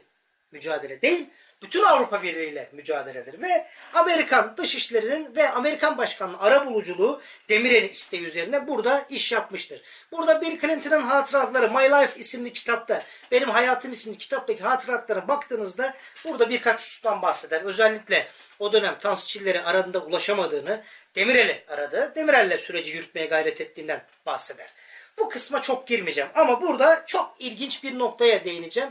mücadele 0.53 1.03
değil, 1.03 1.31
bütün 1.63 1.85
Avrupa 1.85 2.23
Birliği 2.23 2.51
ile 2.51 2.69
mücadeledir. 2.73 3.43
Ve 3.43 3.69
Amerikan 3.95 4.57
dışişlerinin 4.57 5.37
ve 5.37 5.51
Amerikan 5.51 5.99
başkanının 5.99 6.39
ara 6.39 6.67
buluculuğu 6.67 7.23
Demirel'in 7.49 7.89
isteği 7.89 8.25
üzerine 8.25 8.69
burada 8.69 9.07
iş 9.11 9.33
yapmıştır. 9.33 9.83
Burada 10.13 10.41
Bill 10.41 10.61
Clinton'ın 10.61 11.03
hatıratları 11.03 11.71
My 11.71 11.91
Life 11.91 12.21
isimli 12.21 12.53
kitapta, 12.53 13.03
Benim 13.31 13.51
Hayatım 13.51 13.93
isimli 13.93 14.19
kitaptaki 14.19 14.63
hatıratlara 14.63 15.29
baktığınızda 15.29 15.95
burada 16.25 16.51
birkaç 16.51 16.81
husustan 16.81 17.23
bahseder. 17.23 17.63
Özellikle 17.63 18.29
o 18.59 18.73
dönem 18.73 18.99
Tansu 18.99 19.27
Çiller'e 19.27 19.63
aradığında 19.65 19.99
ulaşamadığını, 19.99 20.83
Demirel'i 21.15 21.65
aradı, 21.69 22.13
Demirel'le 22.17 22.59
süreci 22.59 22.91
yürütmeye 22.91 23.27
gayret 23.27 23.61
ettiğinden 23.61 24.05
bahseder. 24.27 24.69
Bu 25.19 25.29
kısma 25.29 25.63
çok 25.63 25.87
girmeyeceğim 25.87 26.31
ama 26.35 26.63
burada 26.63 27.03
çok 27.07 27.35
ilginç 27.39 27.85
bir 27.85 27.99
noktaya 27.99 28.45
değineceğim 28.45 28.91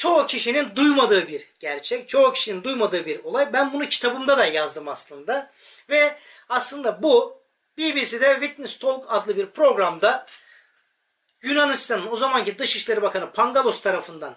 çoğu 0.00 0.26
kişinin 0.26 0.76
duymadığı 0.76 1.28
bir 1.28 1.46
gerçek, 1.58 2.08
çoğu 2.08 2.32
kişinin 2.32 2.64
duymadığı 2.64 3.06
bir 3.06 3.24
olay. 3.24 3.52
Ben 3.52 3.72
bunu 3.72 3.88
kitabımda 3.88 4.38
da 4.38 4.46
yazdım 4.46 4.88
aslında. 4.88 5.50
Ve 5.90 6.18
aslında 6.48 7.02
bu 7.02 7.42
BBC'de 7.78 8.32
Witness 8.40 8.78
Talk 8.78 9.04
adlı 9.08 9.36
bir 9.36 9.46
programda 9.46 10.26
Yunanistan'ın 11.42 12.12
o 12.12 12.16
zamanki 12.16 12.58
Dışişleri 12.58 13.02
Bakanı 13.02 13.32
Pangalos 13.32 13.80
tarafından 13.80 14.36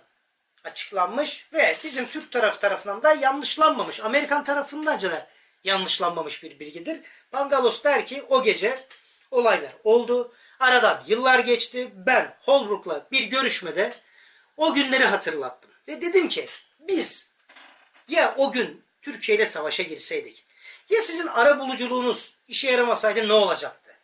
açıklanmış 0.63 1.47
ve 1.53 1.75
bizim 1.83 2.07
Türk 2.07 2.31
tarafı 2.31 2.59
tarafından 2.59 3.03
da 3.03 3.13
yanlışlanmamış. 3.13 3.99
Amerikan 3.99 4.43
tarafından 4.43 5.01
da 5.01 5.27
yanlışlanmamış 5.63 6.43
bir 6.43 6.59
bilgidir. 6.59 6.99
Pangalos 7.31 7.83
der 7.83 8.05
ki 8.05 8.23
o 8.29 8.43
gece 8.43 8.79
olaylar 9.31 9.73
oldu. 9.83 10.33
Aradan 10.59 11.03
yıllar 11.07 11.39
geçti. 11.39 11.91
Ben 11.95 12.37
Holbrook'la 12.39 13.07
bir 13.11 13.23
görüşmede 13.23 13.93
o 14.57 14.73
günleri 14.73 15.05
hatırlattım. 15.05 15.71
Ve 15.87 16.01
dedim 16.01 16.29
ki 16.29 16.45
biz 16.79 17.31
ya 18.07 18.35
o 18.37 18.51
gün 18.51 18.83
Türkiye 19.01 19.37
ile 19.37 19.45
savaşa 19.45 19.83
girseydik 19.83 20.45
ya 20.89 21.01
sizin 21.01 21.27
ara 21.27 21.59
buluculuğunuz 21.59 22.35
işe 22.47 22.71
yaramasaydı 22.71 23.27
ne 23.27 23.33
olacaktı? 23.33 23.95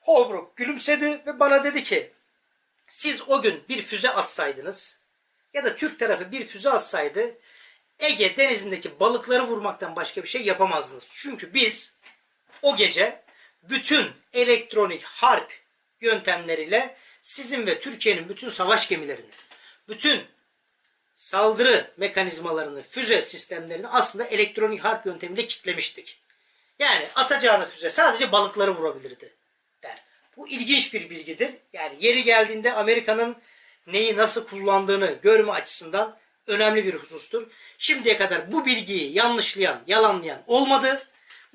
Holbrook 0.00 0.56
gülümsedi 0.56 1.22
ve 1.26 1.40
bana 1.40 1.64
dedi 1.64 1.82
ki 1.84 2.12
siz 2.88 3.22
o 3.28 3.42
gün 3.42 3.64
bir 3.68 3.82
füze 3.82 4.10
atsaydınız 4.10 5.00
ya 5.54 5.64
da 5.64 5.76
Türk 5.76 5.98
tarafı 5.98 6.32
bir 6.32 6.46
füze 6.46 6.70
atsaydı 6.70 7.38
Ege 8.02 8.36
denizindeki 8.36 9.00
balıkları 9.00 9.42
vurmaktan 9.42 9.96
başka 9.96 10.22
bir 10.22 10.28
şey 10.28 10.42
yapamazdınız. 10.42 11.08
Çünkü 11.12 11.54
biz 11.54 11.96
o 12.62 12.76
gece 12.76 13.22
bütün 13.62 14.06
elektronik 14.32 15.02
harp 15.02 15.52
yöntemleriyle 16.00 16.96
sizin 17.22 17.66
ve 17.66 17.78
Türkiye'nin 17.78 18.28
bütün 18.28 18.48
savaş 18.48 18.88
gemilerini 18.88 19.30
bütün 19.88 20.22
saldırı 21.14 21.90
mekanizmalarını, 21.96 22.82
füze 22.82 23.22
sistemlerini 23.22 23.88
aslında 23.88 24.24
elektronik 24.24 24.84
harp 24.84 25.06
yöntemiyle 25.06 25.46
kitlemiştik. 25.46 26.20
Yani 26.78 27.06
atacağını 27.14 27.66
füze 27.66 27.90
sadece 27.90 28.32
balıkları 28.32 28.76
vurabilirdi 28.76 29.34
der. 29.82 30.04
Bu 30.36 30.48
ilginç 30.48 30.94
bir 30.94 31.10
bilgidir. 31.10 31.50
Yani 31.72 31.96
yeri 32.00 32.24
geldiğinde 32.24 32.72
Amerika'nın 32.72 33.36
neyi 33.86 34.16
nasıl 34.16 34.46
kullandığını 34.46 35.18
görme 35.22 35.52
açısından 35.52 36.18
önemli 36.46 36.86
bir 36.86 36.94
husustur. 36.94 37.46
Şimdiye 37.78 38.16
kadar 38.18 38.52
bu 38.52 38.66
bilgiyi 38.66 39.12
yanlışlayan, 39.12 39.82
yalanlayan 39.86 40.42
olmadı. 40.46 41.02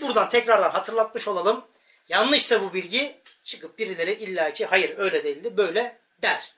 Buradan 0.01 0.29
tekrardan 0.29 0.69
hatırlatmış 0.69 1.27
olalım. 1.27 1.65
Yanlışsa 2.09 2.63
bu 2.63 2.73
bilgi 2.73 3.21
çıkıp 3.43 3.79
birileri 3.79 4.13
illaki 4.13 4.65
hayır 4.65 4.97
öyle 4.97 5.23
değildi 5.23 5.57
böyle 5.57 5.99
der. 6.21 6.53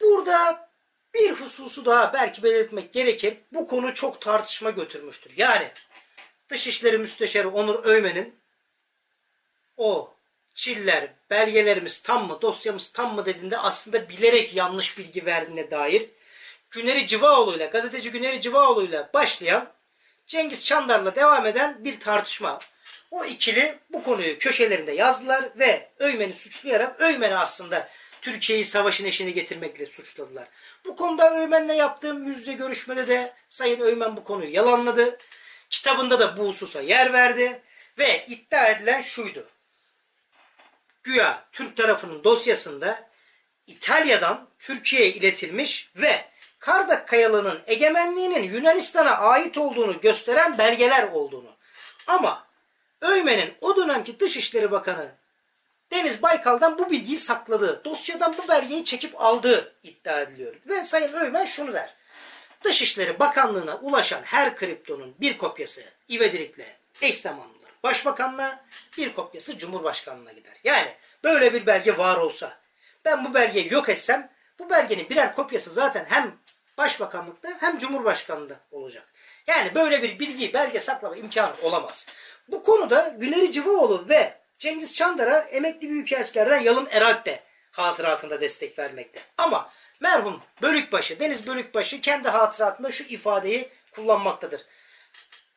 Burada 0.00 0.70
bir 1.14 1.32
hususu 1.32 1.84
daha 1.84 2.12
belki 2.12 2.42
belirtmek 2.42 2.92
gerekir. 2.92 3.36
Bu 3.52 3.68
konu 3.68 3.94
çok 3.94 4.20
tartışma 4.20 4.70
götürmüştür. 4.70 5.32
Yani 5.36 5.70
Dışişleri 6.48 6.98
Müsteşarı 6.98 7.50
Onur 7.50 7.84
Öymen'in 7.84 8.34
o 9.76 10.14
çiller, 10.54 11.12
belgelerimiz 11.30 12.02
tam 12.02 12.26
mı, 12.26 12.38
dosyamız 12.42 12.92
tam 12.92 13.14
mı 13.14 13.26
dediğinde 13.26 13.58
aslında 13.58 14.08
bilerek 14.08 14.56
yanlış 14.56 14.98
bilgi 14.98 15.26
verdiğine 15.26 15.70
dair 15.70 16.10
Güneri 16.74 17.06
Civaoğlu 17.06 17.56
ile, 17.56 17.66
gazeteci 17.66 18.10
Güneri 18.10 18.40
Civaoğlu 18.40 18.84
ile 18.84 19.08
başlayan 19.14 19.72
Cengiz 20.26 20.64
Çandar'la 20.64 21.16
devam 21.16 21.46
eden 21.46 21.84
bir 21.84 22.00
tartışma. 22.00 22.58
O 23.10 23.24
ikili 23.24 23.78
bu 23.90 24.02
konuyu 24.02 24.38
köşelerinde 24.38 24.92
yazdılar 24.92 25.58
ve 25.58 25.90
Öymen'i 25.98 26.34
suçlayarak 26.34 27.00
Öymen'i 27.00 27.36
aslında 27.36 27.88
Türkiye'yi 28.20 28.64
savaşın 28.64 29.04
eşine 29.04 29.30
getirmekle 29.30 29.86
suçladılar. 29.86 30.48
Bu 30.84 30.96
konuda 30.96 31.40
Öymen'le 31.40 31.72
yaptığım 31.74 32.26
yüzde 32.26 32.52
görüşmede 32.52 33.08
de 33.08 33.32
Sayın 33.48 33.80
Öymen 33.80 34.16
bu 34.16 34.24
konuyu 34.24 34.54
yalanladı. 34.54 35.18
Kitabında 35.70 36.20
da 36.20 36.36
bu 36.36 36.48
hususa 36.48 36.80
yer 36.80 37.12
verdi 37.12 37.62
ve 37.98 38.26
iddia 38.28 38.68
edilen 38.68 39.00
şuydu. 39.00 39.48
Güya 41.02 41.44
Türk 41.52 41.76
tarafının 41.76 42.24
dosyasında 42.24 43.10
İtalya'dan 43.66 44.48
Türkiye'ye 44.58 45.12
iletilmiş 45.12 45.90
ve 45.96 46.33
Kardak 46.64 47.08
Kayalı'nın 47.08 47.60
egemenliğinin 47.66 48.42
Yunanistan'a 48.42 49.10
ait 49.10 49.58
olduğunu 49.58 50.00
gösteren 50.00 50.58
belgeler 50.58 51.08
olduğunu. 51.12 51.50
Ama 52.06 52.46
Öymen'in 53.00 53.54
o 53.60 53.76
dönemki 53.76 54.20
Dışişleri 54.20 54.70
Bakanı 54.70 55.12
Deniz 55.90 56.22
Baykal'dan 56.22 56.78
bu 56.78 56.90
bilgiyi 56.90 57.18
sakladı. 57.18 57.84
Dosyadan 57.84 58.34
bu 58.38 58.48
belgeyi 58.48 58.84
çekip 58.84 59.20
aldığı 59.20 59.74
iddia 59.82 60.20
ediliyor. 60.20 60.54
Ve 60.66 60.82
Sayın 60.82 61.12
Öymen 61.12 61.44
şunu 61.44 61.72
der. 61.72 61.94
Dışişleri 62.64 63.18
Bakanlığı'na 63.18 63.76
ulaşan 63.76 64.22
her 64.22 64.56
kriptonun 64.56 65.14
bir 65.20 65.38
kopyası 65.38 65.82
ivedilikle 66.10 66.76
eş 67.02 67.18
zamanlıdır. 67.18 67.70
Başbakanlığa 67.82 68.64
bir 68.98 69.14
kopyası 69.14 69.58
Cumhurbaşkanlığına 69.58 70.32
gider. 70.32 70.56
Yani 70.64 70.94
böyle 71.24 71.54
bir 71.54 71.66
belge 71.66 71.98
var 71.98 72.16
olsa 72.16 72.58
ben 73.04 73.24
bu 73.24 73.34
belgeyi 73.34 73.72
yok 73.72 73.88
etsem 73.88 74.30
bu 74.58 74.70
belgenin 74.70 75.08
birer 75.10 75.34
kopyası 75.34 75.70
zaten 75.70 76.06
hem 76.08 76.43
Başbakanlıkta 76.78 77.48
hem 77.60 77.78
Cumhurbaşkanlığında 77.78 78.56
olacak. 78.70 79.08
Yani 79.46 79.74
böyle 79.74 80.02
bir 80.02 80.18
bilgi 80.18 80.54
belge 80.54 80.80
saklama 80.80 81.16
imkanı 81.16 81.54
olamaz. 81.62 82.06
Bu 82.48 82.62
konuda 82.62 83.14
Güneri 83.18 83.52
Civaoğlu 83.52 84.08
ve 84.08 84.38
Cengiz 84.58 84.94
Çandar'a 84.94 85.38
emekli 85.38 85.90
büyükelçilerden 85.90 86.60
Yalın 86.60 86.88
Eralp 86.90 87.26
de 87.26 87.40
hatıratında 87.70 88.40
destek 88.40 88.78
vermekte. 88.78 89.20
Ama 89.38 89.70
merhum 90.00 90.42
Bölükbaşı, 90.62 91.20
Deniz 91.20 91.46
Bölükbaşı 91.46 92.00
kendi 92.00 92.28
hatıratında 92.28 92.92
şu 92.92 93.04
ifadeyi 93.04 93.68
kullanmaktadır. 93.92 94.60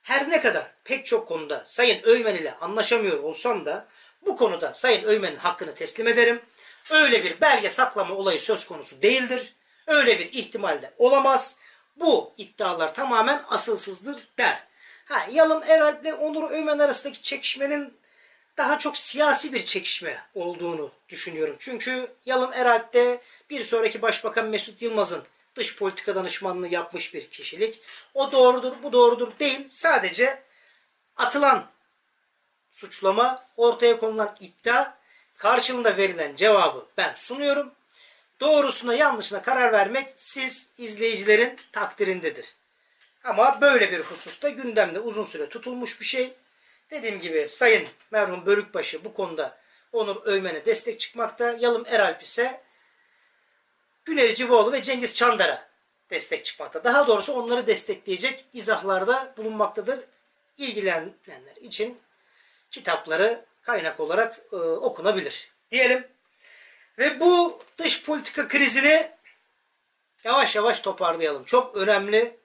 Her 0.02 0.30
ne 0.30 0.42
kadar 0.42 0.72
pek 0.84 1.06
çok 1.06 1.28
konuda 1.28 1.64
Sayın 1.68 2.04
Öymen 2.04 2.36
ile 2.36 2.54
anlaşamıyor 2.54 3.24
olsam 3.24 3.66
da 3.66 3.88
bu 4.26 4.38
konuda 4.38 4.74
Sayın 4.74 5.04
Öymen'in 5.04 5.36
hakkını 5.36 5.76
teslim 5.76 6.08
ederim. 6.08 6.42
Öyle 6.90 7.24
bir 7.24 7.42
belge 7.42 7.70
saklama 7.70 8.16
olayı 8.16 8.40
söz 8.40 8.68
konusu 8.68 9.02
değildir. 9.02 9.54
Öyle 9.88 10.20
bir 10.20 10.34
ihtimal 10.34 10.82
de 10.82 10.94
olamaz. 10.98 11.58
Bu 11.96 12.34
iddialar 12.38 12.94
tamamen 12.94 13.44
asılsızdır 13.50 14.28
der. 14.38 14.64
Ha, 15.06 15.28
Yalım 15.32 15.64
Eralp 15.64 16.02
ile 16.02 16.14
Onur 16.14 16.52
Öymen 16.52 16.80
arasındaki 16.80 17.24
çekişmenin 17.24 17.98
daha 18.58 18.80
çok 18.80 18.98
siyasi 18.98 19.54
bir 19.54 19.66
çekişme 19.66 20.22
olduğunu 20.36 20.92
düşünüyorum. 21.10 21.56
Çünkü 21.60 22.12
Yalım 22.26 22.54
Eralp'te 22.54 23.22
bir 23.50 23.64
sonraki 23.64 24.02
Başbakan 24.02 24.46
Mesut 24.46 24.82
Yılmaz'ın 24.82 25.24
dış 25.56 25.78
politika 25.78 26.16
danışmanlığı 26.16 26.68
yapmış 26.68 27.14
bir 27.14 27.30
kişilik. 27.30 27.82
O 28.14 28.32
doğrudur, 28.32 28.74
bu 28.84 28.92
doğrudur 28.92 29.40
değil. 29.40 29.68
Sadece 29.70 30.44
atılan 31.18 31.68
suçlama, 32.72 33.46
ortaya 33.58 34.00
konulan 34.00 34.38
iddia, 34.40 34.94
karşılığında 35.38 35.98
verilen 35.98 36.36
cevabı 36.36 36.86
ben 36.98 37.14
sunuyorum. 37.14 37.72
Doğrusuna 38.40 38.94
yanlışına 38.94 39.42
karar 39.42 39.74
vermek 39.74 40.14
siz 40.16 40.70
izleyicilerin 40.78 41.56
takdirindedir. 41.72 42.56
Ama 43.24 43.62
böyle 43.62 43.92
bir 43.92 44.00
hususta 44.00 44.50
gündemde 44.50 45.00
uzun 45.00 45.24
süre 45.24 45.50
tutulmuş 45.50 46.00
bir 46.00 46.06
şey. 46.06 46.34
Dediğim 46.92 47.20
gibi 47.20 47.48
Sayın 47.50 47.88
merhum 48.12 48.46
Bölükbaşı 48.46 49.06
bu 49.06 49.14
konuda 49.14 49.58
Onur 49.92 50.26
Öymen'e 50.26 50.66
destek 50.66 51.00
çıkmakta. 51.00 51.58
Yalım 51.60 51.86
Eralp 51.86 52.24
ise 52.24 52.62
Güneri 54.06 54.36
Civoğlu 54.36 54.72
ve 54.72 54.82
Cengiz 54.82 55.16
Çandar'a 55.16 55.70
destek 56.10 56.46
çıkmakta. 56.46 56.84
Daha 56.84 57.08
doğrusu 57.08 57.34
onları 57.34 57.68
destekleyecek 57.68 58.46
izahlarda 58.54 59.34
bulunmaktadır. 59.38 60.00
İlgilenenler 60.58 61.56
için 61.62 62.00
kitapları 62.72 63.46
kaynak 63.62 64.00
olarak 64.00 64.40
e, 64.52 64.56
okunabilir. 64.56 65.52
Diyelim. 65.72 66.08
Ve 66.98 67.20
bu 67.20 67.64
dış 67.78 68.06
politika 68.06 68.48
krizini 68.48 69.12
yavaş 70.24 70.56
yavaş 70.56 70.80
toparlayalım. 70.80 71.44
Çok 71.44 71.76
önemli. 71.76 72.38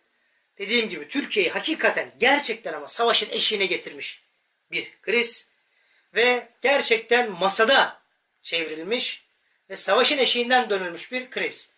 Dediğim 0.58 0.88
gibi 0.88 1.08
Türkiye'yi 1.08 1.50
hakikaten 1.50 2.12
gerçekten 2.18 2.72
ama 2.72 2.86
savaşın 2.86 3.30
eşiğine 3.30 3.66
getirmiş 3.66 4.22
bir 4.70 4.92
kriz 5.02 5.50
ve 6.14 6.48
gerçekten 6.62 7.30
masada 7.30 8.00
çevrilmiş 8.42 9.24
ve 9.70 9.76
savaşın 9.76 10.18
eşiğinden 10.18 10.70
dönülmüş 10.70 11.12
bir 11.12 11.30
kriz. 11.30 11.72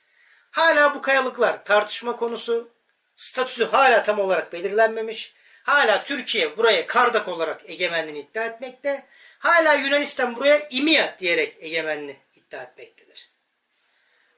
Hala 0.50 0.94
bu 0.94 1.02
kayalıklar 1.02 1.64
tartışma 1.64 2.16
konusu. 2.16 2.68
statüsü 3.16 3.64
hala 3.64 4.02
tam 4.02 4.18
olarak 4.18 4.52
belirlenmemiş. 4.52 5.34
Hala 5.62 6.04
Türkiye 6.04 6.56
buraya 6.56 6.86
Kardak 6.86 7.28
olarak 7.28 7.70
egemenliğini 7.70 8.18
iddia 8.18 8.44
etmekte. 8.44 9.06
Hala 9.38 9.74
Yunanistan 9.74 10.36
buraya 10.36 10.68
İmia 10.70 11.18
diyerek 11.18 11.56
egemenliğini 11.60 12.23
iddia 12.54 12.62
etmektedir. 12.62 13.30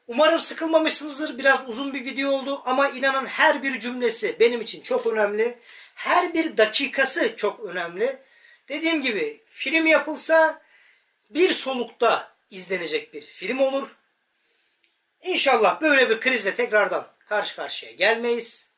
Umarım 0.06 0.40
sıkılmamışsınızdır. 0.40 1.38
Biraz 1.38 1.68
uzun 1.68 1.94
bir 1.94 2.04
video 2.04 2.30
oldu 2.30 2.62
ama 2.64 2.88
inanın 2.88 3.26
her 3.26 3.62
bir 3.62 3.80
cümlesi 3.80 4.40
benim 4.40 4.60
için 4.60 4.82
çok 4.82 5.06
önemli. 5.06 5.58
Her 5.94 6.34
bir 6.34 6.56
dakikası 6.56 7.36
çok 7.36 7.60
önemli. 7.60 8.18
Dediğim 8.68 9.02
gibi 9.02 9.42
film 9.46 9.86
yapılsa 9.86 10.62
bir 11.30 11.52
solukta 11.52 12.36
izlenecek 12.50 13.14
bir 13.14 13.22
film 13.22 13.58
olur. 13.58 13.96
İnşallah 15.22 15.80
böyle 15.80 16.10
bir 16.10 16.20
krizle 16.20 16.54
tekrardan 16.54 17.08
karşı 17.28 17.56
karşıya 17.56 17.92
gelmeyiz. 17.92 18.70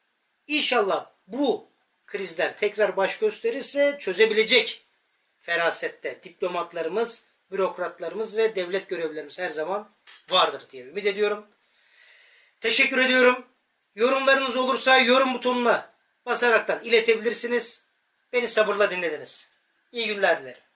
İnşallah 0.46 1.06
bu 1.26 1.68
krizler 2.06 2.56
tekrar 2.56 2.96
baş 2.96 3.18
gösterirse 3.18 3.96
çözebilecek 3.98 4.84
ferasette 5.40 6.22
diplomatlarımız, 6.22 7.27
bürokratlarımız 7.52 8.36
ve 8.36 8.56
devlet 8.56 8.88
görevlilerimiz 8.88 9.38
her 9.38 9.50
zaman 9.50 9.90
vardır 10.28 10.62
diye 10.70 10.84
ümit 10.84 11.06
ediyorum. 11.06 11.46
Teşekkür 12.60 12.98
ediyorum. 12.98 13.46
Yorumlarınız 13.94 14.56
olursa 14.56 14.98
yorum 14.98 15.34
butonuna 15.34 15.92
basaraktan 16.26 16.84
iletebilirsiniz. 16.84 17.84
Beni 18.32 18.48
sabırla 18.48 18.90
dinlediniz. 18.90 19.50
İyi 19.92 20.06
günler 20.06 20.42
dilerim. 20.42 20.67